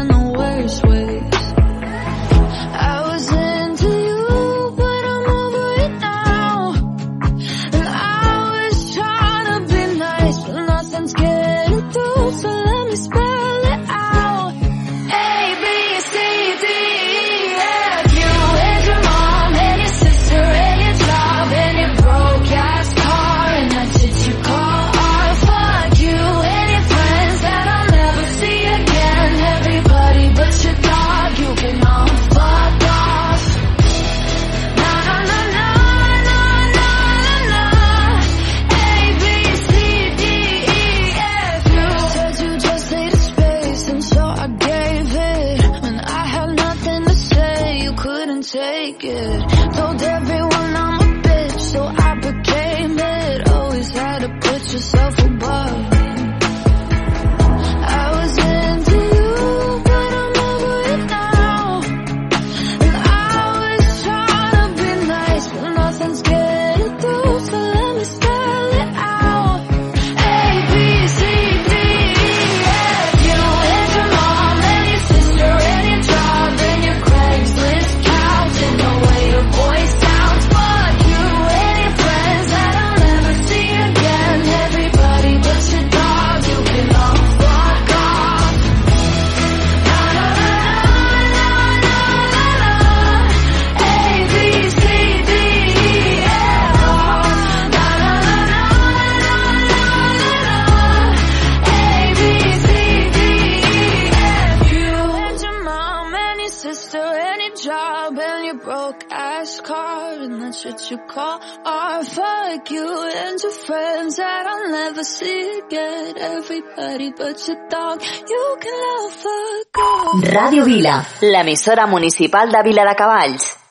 what 110.64 110.90
you 110.90 110.98
call 111.06 111.40
art. 111.64 112.06
Fuck 112.06 112.70
you 112.70 113.10
and 113.14 113.40
your 113.42 113.52
friends 113.52 114.16
that 114.16 114.46
I'll 114.46 114.70
never 114.70 115.04
see 115.04 115.60
again. 115.64 116.14
Everybody 116.18 117.12
but 117.12 117.48
your 117.48 117.68
dog, 117.68 118.02
you 118.28 118.56
can 118.60 118.74
love 118.86 119.26
a 119.26 119.64
girl. 119.72 120.20
Radio 120.32 120.64
Vila, 120.64 121.04
l'emissora 121.22 121.86
municipal 121.86 122.50
de 122.50 122.62
Vila 122.62 122.84
de 122.84 122.94
Cavalls. 122.94 123.61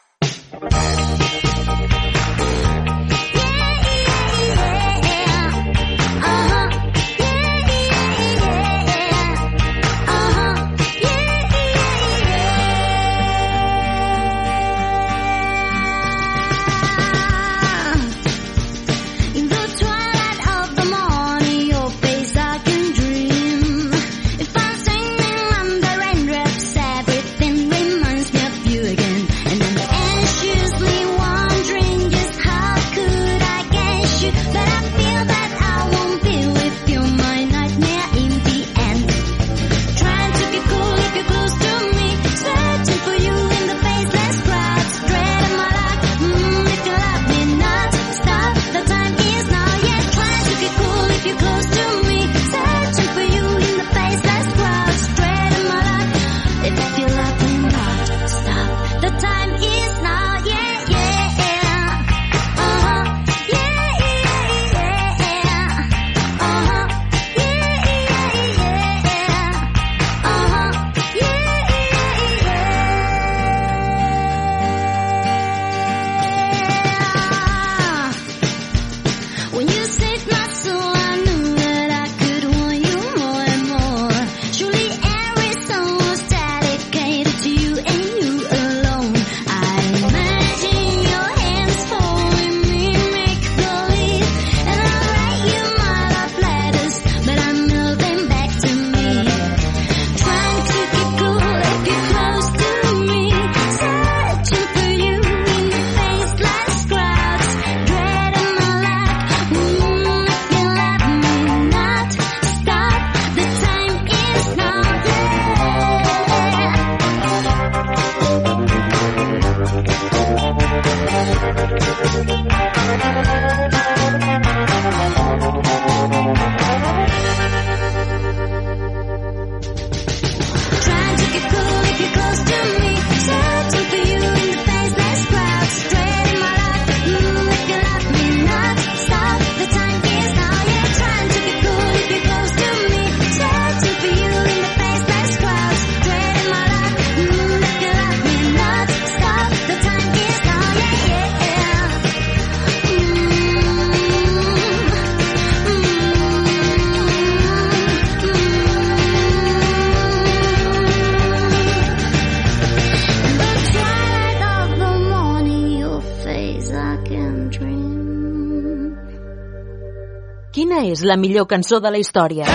la 171.04 171.18
millor 171.18 171.47
cançó 171.47 171.80
de 171.80 171.91
la 171.91 171.99
història. 172.02 172.45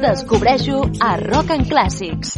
Descobreixo 0.00 0.82
a 0.98 1.16
Rock 1.16 1.50
and 1.50 1.68
Classics. 1.68 2.34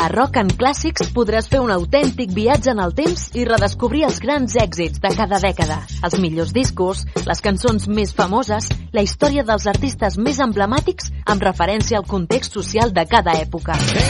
A 0.00 0.08
Rock 0.08 0.38
and 0.40 0.54
Classics 0.56 1.10
podràs 1.12 1.50
fer 1.52 1.60
un 1.60 1.72
autèntic 1.74 2.30
viatge 2.32 2.72
en 2.72 2.80
el 2.80 2.94
temps 2.96 3.26
i 3.36 3.44
redescobrir 3.44 4.06
els 4.08 4.20
grans 4.24 4.56
èxits 4.56 5.02
de 5.02 5.10
cada 5.12 5.40
dècada, 5.42 5.82
els 6.06 6.16
millors 6.22 6.54
discos, 6.56 7.04
les 7.28 7.44
cançons 7.44 7.84
més 7.88 8.14
famoses, 8.16 8.70
la 8.96 9.04
història 9.04 9.44
dels 9.44 9.68
artistes 9.68 10.16
més 10.16 10.40
emblemàtics 10.40 11.12
amb 11.26 11.44
referència 11.44 12.00
al 12.00 12.08
context 12.08 12.56
social 12.56 12.96
de 12.96 13.04
cada 13.12 13.36
època. 13.44 13.76
Hey! 13.76 14.09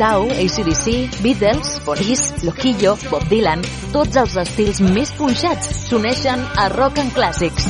Sau, 0.00 0.22
ACDC, 0.30 1.20
Beatles, 1.20 1.84
Boris, 1.84 2.32
Loquillo, 2.42 2.94
Bob 3.10 3.26
Dylan, 3.28 3.60
tots 3.92 4.16
els 4.16 4.32
estils 4.40 4.80
més 4.80 5.10
punxats 5.12 5.68
s'uneixen 5.90 6.40
a 6.56 6.70
Rock 6.72 7.02
and 7.02 7.12
Classics. 7.12 7.68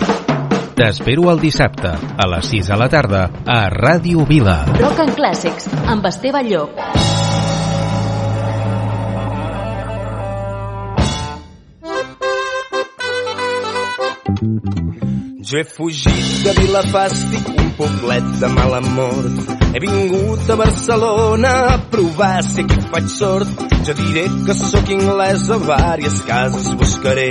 T'espero 0.78 1.26
el 1.32 1.42
dissabte, 1.42 1.90
a 1.90 2.28
les 2.30 2.52
6 2.54 2.70
de 2.70 2.78
la 2.78 2.86
tarda, 2.86 3.24
a 3.42 3.58
Ràdio 3.74 4.22
Vila. 4.30 4.60
Rock 4.78 5.02
and 5.08 5.18
Classics, 5.18 5.66
amb 5.90 6.06
Esteve 6.06 6.46
Llop. 6.46 6.78
Mm-hmm. 14.40 15.09
Jo 15.42 15.58
he 15.58 15.64
fugit 15.64 16.42
de 16.44 16.52
Vilafàstic, 16.58 17.46
un 17.62 17.70
poblet 17.78 18.26
de 18.40 18.48
mala 18.52 18.80
mort. 18.84 19.38
He 19.72 19.80
vingut 19.80 20.50
a 20.52 20.56
Barcelona 20.60 21.52
a 21.74 21.78
provar 21.92 22.42
si 22.44 22.60
aquí 22.60 22.80
faig 22.92 23.06
sort. 23.08 23.62
Jo 23.86 23.94
diré 24.00 24.26
que 24.46 24.56
sóc 24.58 24.90
anglès 24.96 25.46
a 25.48 25.58
vàries 25.64 26.18
cases 26.28 26.68
buscaré 26.82 27.30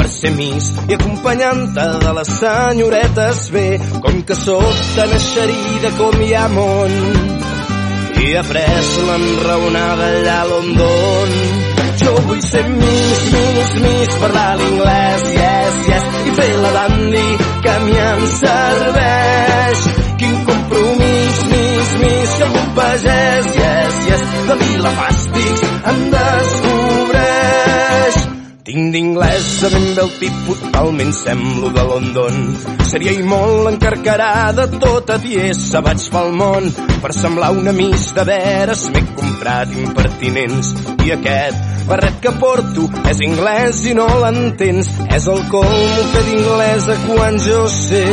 per 0.00 0.08
ser 0.16 0.32
mis 0.34 0.72
i 0.88 0.96
acompanyant-te 0.98 1.86
de 2.06 2.16
les 2.18 2.34
senyoretes 2.40 3.44
bé. 3.54 3.68
Com 4.02 4.22
que 4.26 4.34
sóc 4.34 4.82
tan 4.96 5.14
eixerida 5.20 5.94
com 6.00 6.26
hi 6.26 6.34
ha 6.34 6.48
món 6.58 6.98
i 8.24 8.32
he 8.32 8.36
après 8.38 8.90
l'enraonada 9.06 10.10
allà 10.10 10.40
a 10.42 10.50
London. 10.50 11.38
Jo 12.02 12.14
vull 12.26 12.42
ser 12.42 12.66
Miss, 12.68 13.24
Miss, 13.32 13.74
Miss, 13.84 14.18
parlar 14.22 14.56
l'inglès, 14.58 15.26
yes, 15.38 15.76
yes, 15.88 16.23
fer 16.38 16.52
la 16.62 16.70
dandy 16.78 17.28
que 17.62 17.70
a 17.70 17.78
mi 17.84 17.96
em 18.10 18.22
serveix. 18.34 19.78
Quin 20.18 20.34
compromís, 20.48 21.36
Miss, 21.50 21.90
Miss, 22.02 22.30
que 22.38 22.44
algun 22.48 22.68
pagès, 22.78 23.46
yes, 23.60 23.94
yes, 24.08 24.22
de 24.48 24.54
Vilafàstics 24.62 25.60
em 25.92 25.98
descobreix. 26.14 27.34
Tinc 28.64 28.84
d'inglès 28.94 29.48
ben 29.74 29.86
bé 29.96 30.02
el 30.02 30.12
tipus, 30.22 30.58
talment 30.72 31.12
semblo 31.12 31.68
de 31.74 31.82
London. 31.90 32.34
Seria 32.88 33.12
i 33.12 33.22
molt 33.28 33.68
encarcarada, 33.74 34.64
tota 34.80 35.18
tiesa 35.20 35.82
vaig 35.84 36.08
pel 36.14 36.32
món. 36.38 36.70
Per 37.04 37.12
semblar 37.12 37.52
una 37.58 37.76
miss 37.76 38.14
de 38.16 38.24
veres 38.24 38.88
m'he 38.94 39.04
comprat 39.18 39.68
impertinents. 39.84 40.72
I 41.04 41.12
aquest 41.18 41.73
barret 41.88 42.20
que 42.22 42.32
porto 42.40 42.86
és 43.10 43.20
anglès 43.26 43.82
i 43.90 43.94
no 43.98 44.06
l'entens. 44.22 44.90
És 45.16 45.26
el 45.30 45.42
colmo 45.52 46.06
fer 46.12 46.24
d'inglesa 46.28 46.96
quan 47.06 47.38
jo 47.46 47.60
sé 47.72 48.04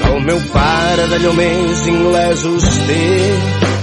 que 0.00 0.12
el 0.12 0.20
meu 0.26 0.40
pare 0.52 1.08
d'allò 1.12 1.32
més 1.38 1.86
inglesos 1.94 2.68
té. 2.88 3.06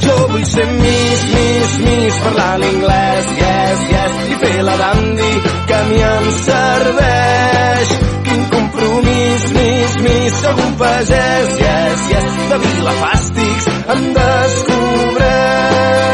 Jo 0.05 0.15
vull 0.31 0.45
ser 0.45 0.65
Miss, 0.69 1.21
Miss, 1.33 1.77
Miss, 1.85 2.19
parlar 2.23 2.53
l'inglès, 2.61 3.29
yes, 3.41 3.85
yes, 3.93 4.17
i 4.29 4.39
fer 4.43 4.57
la 4.67 4.75
dandy 4.81 5.33
que 5.67 5.77
a 5.79 5.83
mi 5.89 6.01
em 6.11 6.31
serveix. 6.43 7.93
Quin 8.27 8.47
compromís, 8.53 9.47
Miss, 9.57 9.99
Miss, 10.07 10.41
un 10.55 10.73
pagès, 10.81 11.53
yes, 11.65 12.09
yes, 12.13 12.41
de 12.51 12.57
Vilafàstics 12.65 13.71
em 13.95 14.09
descobreix. 14.19 16.04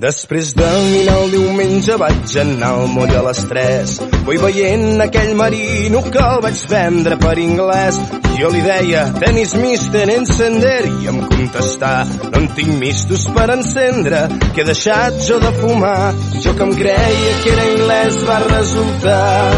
Després 0.00 0.54
de 0.56 0.66
dinar 0.94 1.14
el 1.20 1.32
diumenge 1.34 1.96
vaig 2.00 2.34
anar 2.40 2.70
al 2.72 2.86
moll 2.88 3.10
a 3.18 3.24
les 3.26 3.40
3. 3.50 3.90
Vull 4.24 4.38
veient 4.40 5.02
aquell 5.04 5.34
marino 5.36 6.00
que 6.06 6.22
el 6.24 6.40
vaig 6.46 6.62
vendre 6.70 7.18
per 7.20 7.34
anglès. 7.42 7.98
Jo 8.38 8.48
li 8.54 8.62
deia, 8.64 9.02
tenis 9.20 9.52
mister 9.60 10.06
encender, 10.14 10.78
i 10.88 11.10
em 11.12 11.20
contestà, 11.34 11.92
no 12.30 12.40
en 12.40 12.48
tinc 12.56 12.72
mistos 12.80 13.26
per 13.36 13.50
encendre, 13.52 14.22
que 14.54 14.64
he 14.64 14.68
deixat 14.70 15.20
jo 15.26 15.36
de 15.44 15.52
fumar. 15.60 16.14
Jo 16.46 16.56
que 16.56 16.64
em 16.70 16.74
creia 16.80 17.36
que 17.42 17.52
era 17.58 17.68
anglès 17.74 18.18
va 18.30 18.40
resultar 18.46 19.52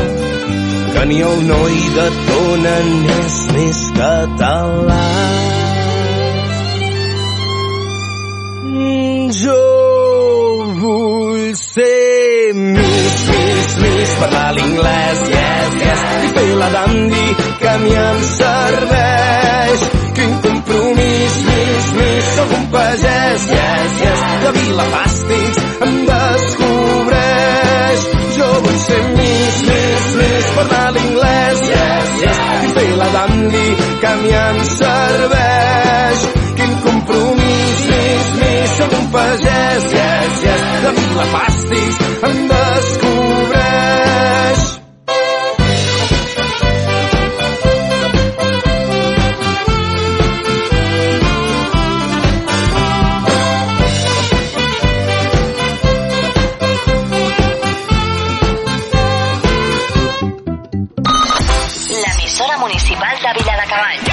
que 0.96 1.06
ni 1.12 1.22
el 1.30 1.46
noi 1.52 1.78
de 2.00 2.10
Tona 2.26 2.76
n'és 2.90 3.40
més 3.54 3.86
català. 4.02 5.41
Parlar 14.22 14.52
l'inglès, 14.54 15.20
yes, 15.34 15.72
yes, 15.82 16.02
i 16.26 16.28
fer 16.36 16.50
la 16.60 16.68
dandy 16.76 17.26
que 17.60 17.68
a 17.68 17.78
mi 17.82 17.94
em 18.02 18.20
serveix. 18.30 19.80
Quin 20.16 20.32
compromís, 20.44 21.38
Miss, 21.48 21.88
Miss, 21.98 22.28
sóc 22.36 22.52
un 22.58 22.66
pagès, 22.74 23.46
yes, 23.56 23.96
yes, 24.04 24.22
de 24.44 24.52
Vilafàstics 24.58 25.58
em 25.86 25.96
descobreix. 26.10 28.04
Jo 28.36 28.50
vull 28.66 28.78
ser 28.84 29.02
Miss, 29.16 29.58
Miss, 29.70 30.06
Miss, 30.20 30.52
parlar 30.58 30.86
l'inglès, 30.98 31.64
yes, 31.72 32.14
yes, 32.22 32.44
i 32.68 32.72
fer 32.78 32.88
la 33.02 33.10
dandy 33.18 33.66
que 34.04 34.12
a 34.12 34.16
mi 34.22 34.36
em 34.44 34.62
serveix. 34.76 36.28
Quin 36.60 36.78
compromís, 36.86 37.82
Miss, 37.90 38.34
Miss, 38.44 38.78
sóc 38.78 38.98
un 39.00 39.10
pagès, 39.18 39.90
yes, 39.98 40.42
yes, 40.46 40.68
de 40.86 40.94
Vilafàstics 41.00 42.04
em 42.30 42.38
descobreix. 42.54 42.71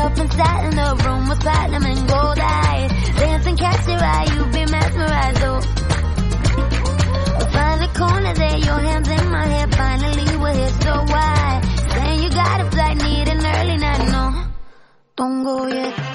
Imagine 0.00 0.20
and 0.20 0.32
sat 0.32 0.64
in 0.64 0.76
the 0.76 1.04
room 1.04 1.28
with 1.28 1.40
platinum 1.40 1.84
and 1.84 2.08
gold 2.08 2.38
eyes. 2.38 2.90
Dancing, 3.18 3.56
catch 3.56 3.86
your 3.86 3.98
eye, 3.98 4.26
you 4.34 4.44
be 4.46 4.64
mesmerized, 4.70 5.42
oh. 5.44 5.60
Find 7.52 7.82
a 7.82 7.88
corner 7.94 8.34
there, 8.34 8.58
your 8.58 8.80
hands 8.80 9.08
in 9.08 9.30
my 9.30 9.46
hair. 9.46 9.68
Finally, 9.68 10.36
we're 10.38 10.54
here, 10.54 10.68
so 10.68 10.92
why? 11.04 11.60
Saying 11.90 12.22
you 12.22 12.30
got 12.30 12.60
a 12.60 12.70
flight, 12.70 12.96
need 12.96 13.28
an 13.28 13.44
early 13.44 13.76
night, 13.76 14.08
no. 14.10 14.44
Don't. 15.16 15.40
Go 15.44 15.66
yet, 15.66 16.09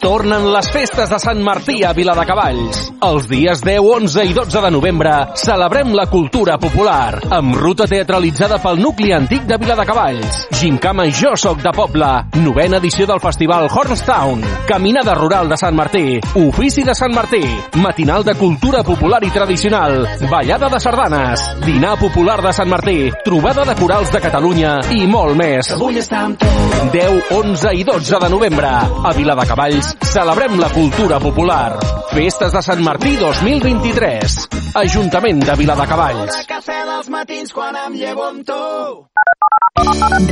Tornen 0.00 0.46
les 0.48 0.70
festes 0.72 1.10
de 1.12 1.18
Sant 1.20 1.42
Martí 1.44 1.82
a 1.84 1.92
Viladecavalls. 1.92 2.89
Els 3.00 3.24
dies 3.30 3.62
10, 3.64 3.80
11 3.80 4.24
i 4.28 4.34
12 4.36 4.60
de 4.60 4.70
novembre 4.70 5.10
celebrem 5.40 5.94
la 5.96 6.04
cultura 6.10 6.58
popular 6.60 7.16
amb 7.32 7.54
ruta 7.56 7.86
teatralitzada 7.88 8.58
pel 8.60 8.76
nucli 8.76 9.14
antic 9.16 9.46
de 9.48 9.56
Viladecavalls. 9.56 10.42
Gincama 10.60 11.06
Jo 11.08 11.32
Soc 11.40 11.62
de 11.64 11.72
Poble, 11.72 12.10
novena 12.44 12.76
edició 12.76 13.06
del 13.08 13.22
festival 13.24 13.70
Hornstown, 13.72 14.44
Caminada 14.68 15.14
Rural 15.16 15.48
de 15.48 15.56
Sant 15.56 15.78
Martí, 15.78 16.18
Ofici 16.42 16.84
de 16.84 16.94
Sant 16.94 17.16
Martí, 17.16 17.40
matinal 17.80 18.26
de 18.26 18.34
cultura 18.36 18.84
popular 18.84 19.22
i 19.24 19.32
tradicional, 19.32 20.04
ballada 20.28 20.68
de 20.68 20.82
sardanes, 20.84 21.46
dinar 21.64 21.96
popular 21.98 22.42
de 22.44 22.52
Sant 22.52 22.68
Martí, 22.68 23.08
trobada 23.24 23.64
de 23.64 23.78
corals 23.80 24.12
de 24.12 24.20
Catalunya 24.20 24.76
i 24.92 25.06
molt 25.08 25.40
més. 25.40 25.72
Vull 25.80 25.96
estar 26.04 26.26
amb 26.28 26.36
tu. 26.36 26.52
10, 26.92 27.32
11 27.40 27.74
i 27.80 27.84
12 27.84 28.20
de 28.20 28.32
novembre. 28.36 28.76
A 29.08 29.16
Viladecavalls 29.16 29.94
celebrem 30.12 30.60
la 30.60 30.68
cultura 30.76 31.16
popular. 31.16 31.78
Festes 32.10 32.50
de 32.50 32.60
Sant 32.66 32.80
Martí 32.82 33.12
2023. 33.20 34.34
Ajuntament 34.80 35.44
de 35.46 35.54
Viladecavalls. 35.60 36.40
Cafè 36.50 36.80
dels 36.88 37.10
matins 37.14 37.54
quan 37.54 37.78
em 37.84 37.94
llevo 38.00 38.24
amb 38.26 38.42
tu. 38.48 38.58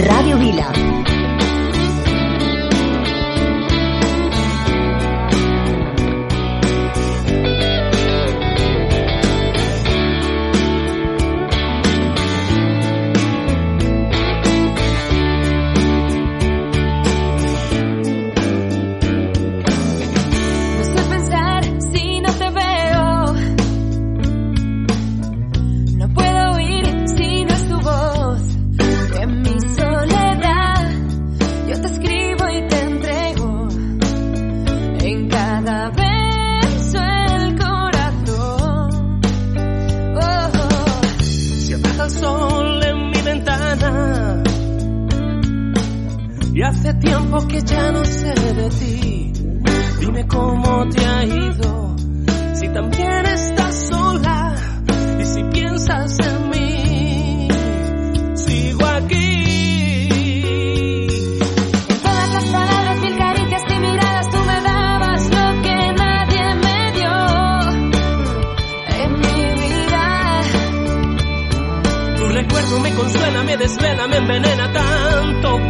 Ràdio 0.03 0.41
Vila. 0.43 0.67
Y 46.59 46.63
hace 46.63 46.93
tiempo 46.95 47.47
que 47.47 47.63
ya 47.63 47.93
no 47.93 48.05
sé 48.05 48.35
de 48.35 48.69
ti. 48.71 49.33
Dime 50.01 50.27
cómo 50.27 50.89
te 50.89 51.07
ha 51.07 51.25
ido, 51.25 51.95
si 52.55 52.69
también 52.71 53.27
estás 53.27 53.89
sola 53.89 54.57
y 55.21 55.25
si 55.25 55.45
piensas 55.53 56.19
en 56.19 56.51
mí. 56.51 57.49
Sigo 58.35 58.85
aquí. 58.87 59.39
En 61.91 62.01
todas 62.03 62.35
las 62.35 62.45
palabras, 62.47 63.01
mil 63.03 63.17
caricias 63.17 63.63
y 63.69 63.79
miradas, 63.79 64.29
tú 64.29 64.39
me 64.39 64.61
dabas 64.61 65.25
lo 65.31 65.63
que 65.63 65.93
nadie 66.03 66.55
me 66.65 66.93
dio 66.99 67.15
en 68.99 69.13
mi 69.13 69.45
vida. 69.63 70.05
Tu 72.17 72.29
recuerdo 72.31 72.81
me 72.81 72.91
consuela, 72.95 73.45
me 73.45 73.57
desvela, 73.57 74.09
me 74.09 74.17
envenena 74.17 74.73
tanto 74.73 75.68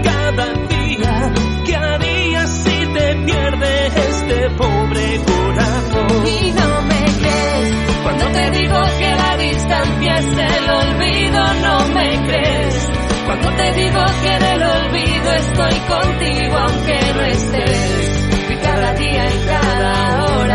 distancia 10.28 10.46
es 10.46 10.56
el 10.56 10.70
olvido, 10.70 11.54
no 11.62 11.88
me 11.88 12.26
crees. 12.26 12.88
Cuando 13.26 13.50
te 13.50 13.72
digo 13.72 14.04
que 14.22 14.32
en 14.32 14.42
el 14.42 14.62
olvido 14.62 15.32
estoy 15.32 15.74
contigo 15.88 16.56
aunque 16.56 17.00
no 17.14 17.22
estés. 17.22 18.28
Y 18.50 18.56
cada 18.56 18.94
día 18.94 19.26
y 19.28 19.46
cada 19.46 20.24
hora, 20.24 20.47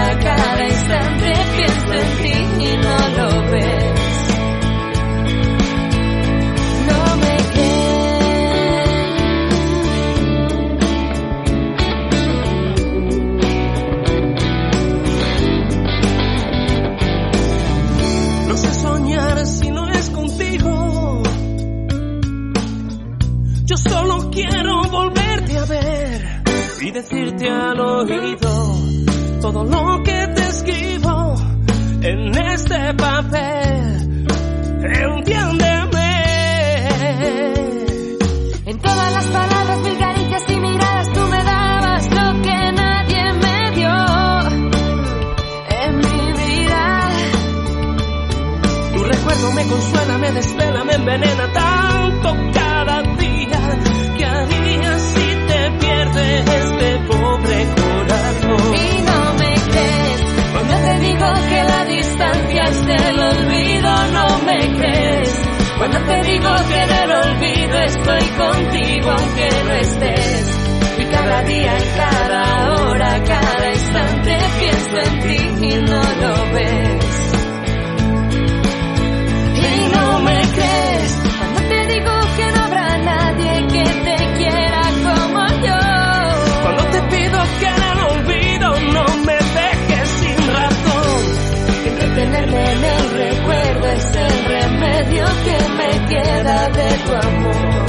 al 27.47 27.79
oído 27.79 28.75
todo 29.41 29.63
lo 29.65 30.01
que 30.03 30.27
te 30.35 30.41
escribo 30.41 31.35
en 32.01 32.37
este 32.37 32.93
papel. 32.93 34.25
Entiéndeme. 34.83 36.13
En 38.65 38.79
todas 38.79 39.13
las 39.13 39.25
palabras, 39.27 39.79
mil 39.81 39.97
caricias 39.97 40.43
y 40.47 40.55
miradas, 40.59 41.13
tú 41.13 41.19
me 41.27 41.43
dabas 41.43 42.09
lo 42.09 42.41
que 42.41 42.71
nadie 42.81 43.33
me 43.33 43.71
dio 43.75 43.95
en 45.81 45.97
mi 45.97 46.33
vida. 46.41 47.09
Tu 48.93 49.03
recuerdo 49.03 49.51
me 49.51 49.67
consuela, 49.67 50.17
me 50.17 50.31
desvela, 50.31 50.83
me 50.85 50.93
envenena 50.93 51.51
tanto 51.53 52.35
cada 52.53 53.01
día. 53.17 53.79
¿Qué 54.17 54.25
harías 54.25 55.01
si 55.01 55.25
te 55.47 55.71
pierde 55.79 56.62
cada 71.33 71.43
día, 71.45 71.73
y 71.79 71.97
cada 71.97 72.73
hora, 72.73 73.23
cada 73.23 73.69
instante 73.73 74.37
pienso 74.59 74.97
en 74.99 75.19
ti 75.21 75.65
y 75.65 75.75
no 75.81 76.01
lo 76.21 76.53
ves. 76.53 77.05
Y 79.55 79.95
no 79.95 80.19
me 80.19 80.41
crees 80.55 81.11
cuando 81.37 81.59
te 81.69 81.93
digo 81.93 82.11
que 82.37 82.51
no 82.51 82.63
habrá 82.65 82.97
nadie 82.97 83.67
que 83.67 83.83
te 83.83 84.17
quiera 84.37 84.81
como 85.05 85.47
yo. 85.65 85.79
Cuando 86.61 86.83
te 86.91 87.01
pido 87.15 87.39
que 87.59 87.67
en 87.67 87.83
el 87.91 87.99
olvido 88.13 88.67
no 88.93 89.05
me 89.25 89.37
dejes 89.57 90.09
sin 90.21 90.37
razón. 90.53 91.21
Entretenerme 91.87 92.71
en 92.73 92.83
el 92.83 93.03
recuerdo 93.25 93.87
es 93.87 94.05
el 94.15 94.45
remedio 94.45 95.25
que 95.45 95.57
me 95.79 96.05
queda 96.09 96.69
de 96.69 96.97
tu 97.05 97.27
amor. 97.27 97.82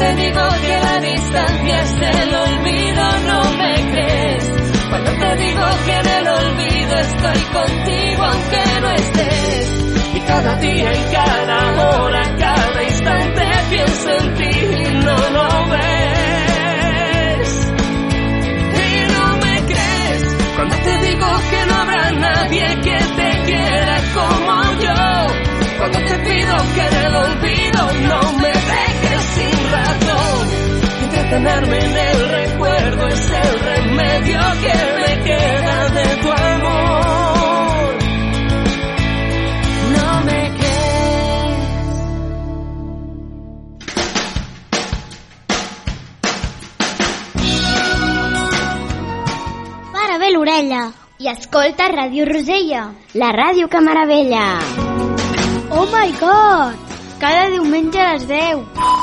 Te 0.00 0.14
digo 0.14 0.42
que 0.66 0.80
la 0.80 0.98
distancia 0.98 1.82
es 1.82 1.92
el 1.92 2.34
olvido, 2.34 3.04
no 3.28 3.40
me 3.60 3.74
crees. 3.92 4.44
Cuando 4.88 5.10
te 5.12 5.36
digo 5.36 5.66
que 5.84 5.94
en 6.02 6.08
el 6.18 6.26
olvido 6.28 6.94
estoy 7.08 7.40
contigo 7.58 8.22
aunque 8.24 8.62
no 8.80 8.90
estés. 8.92 9.68
y 10.14 10.20
cada 10.20 10.56
día 10.56 10.90
y 10.94 11.02
cada 11.12 11.58
hora, 11.82 12.22
cada 12.38 12.82
instante 12.82 13.42
pienso 13.68 14.10
en 14.20 14.34
ti 14.38 14.50
y 14.84 15.04
no 15.04 15.16
lo 15.36 15.48
ves. 15.74 17.48
Y 18.84 19.12
no 19.14 19.26
me 19.44 19.54
crees 19.70 20.22
Cuando 20.56 20.76
te 20.76 20.94
digo 21.06 21.26
que 21.50 21.60
no 21.68 21.74
habrá 21.74 22.10
nadie 22.12 22.66
que 22.86 22.98
te 23.18 23.30
quiera 23.48 23.96
como 24.14 24.54
yo. 24.84 25.00
cuando 25.78 25.98
te 26.08 26.18
pido 26.26 26.54
que 26.74 26.82
en 26.86 26.94
el 27.04 27.14
olvido 27.16 27.82
no 28.08 28.32
me. 28.32 28.39
Entretenerme 31.32 31.78
en 31.78 31.96
el 31.96 32.28
recuerdo 32.28 33.06
es 33.06 33.30
el 33.30 33.60
remedio 33.60 34.40
que 34.62 34.74
me 34.98 35.22
queda 35.22 35.88
de 35.90 36.16
tu 36.22 36.28
amor. 36.28 37.94
No 39.92 40.24
me 40.24 40.40
crees. 40.58 41.58
bé 50.18 50.30
l'orella. 50.32 50.90
I 51.20 51.28
escolta 51.28 51.92
Ràdio 51.92 52.24
Rosella, 52.26 52.92
la 53.14 53.30
ràdio 53.30 53.68
que 53.68 53.80
meravella. 53.80 54.58
Oh 55.70 55.86
my 55.94 56.10
god! 56.18 56.74
Cada 57.20 57.50
diumenge 57.50 58.00
a 58.00 58.14
les 58.14 58.26
10. 58.26 58.79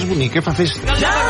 La 0.00 0.06
Moixiganga 0.06 0.06
és 0.06 0.08
bonica, 0.08 0.40
fa 0.40 0.54
festa. 0.54 1.29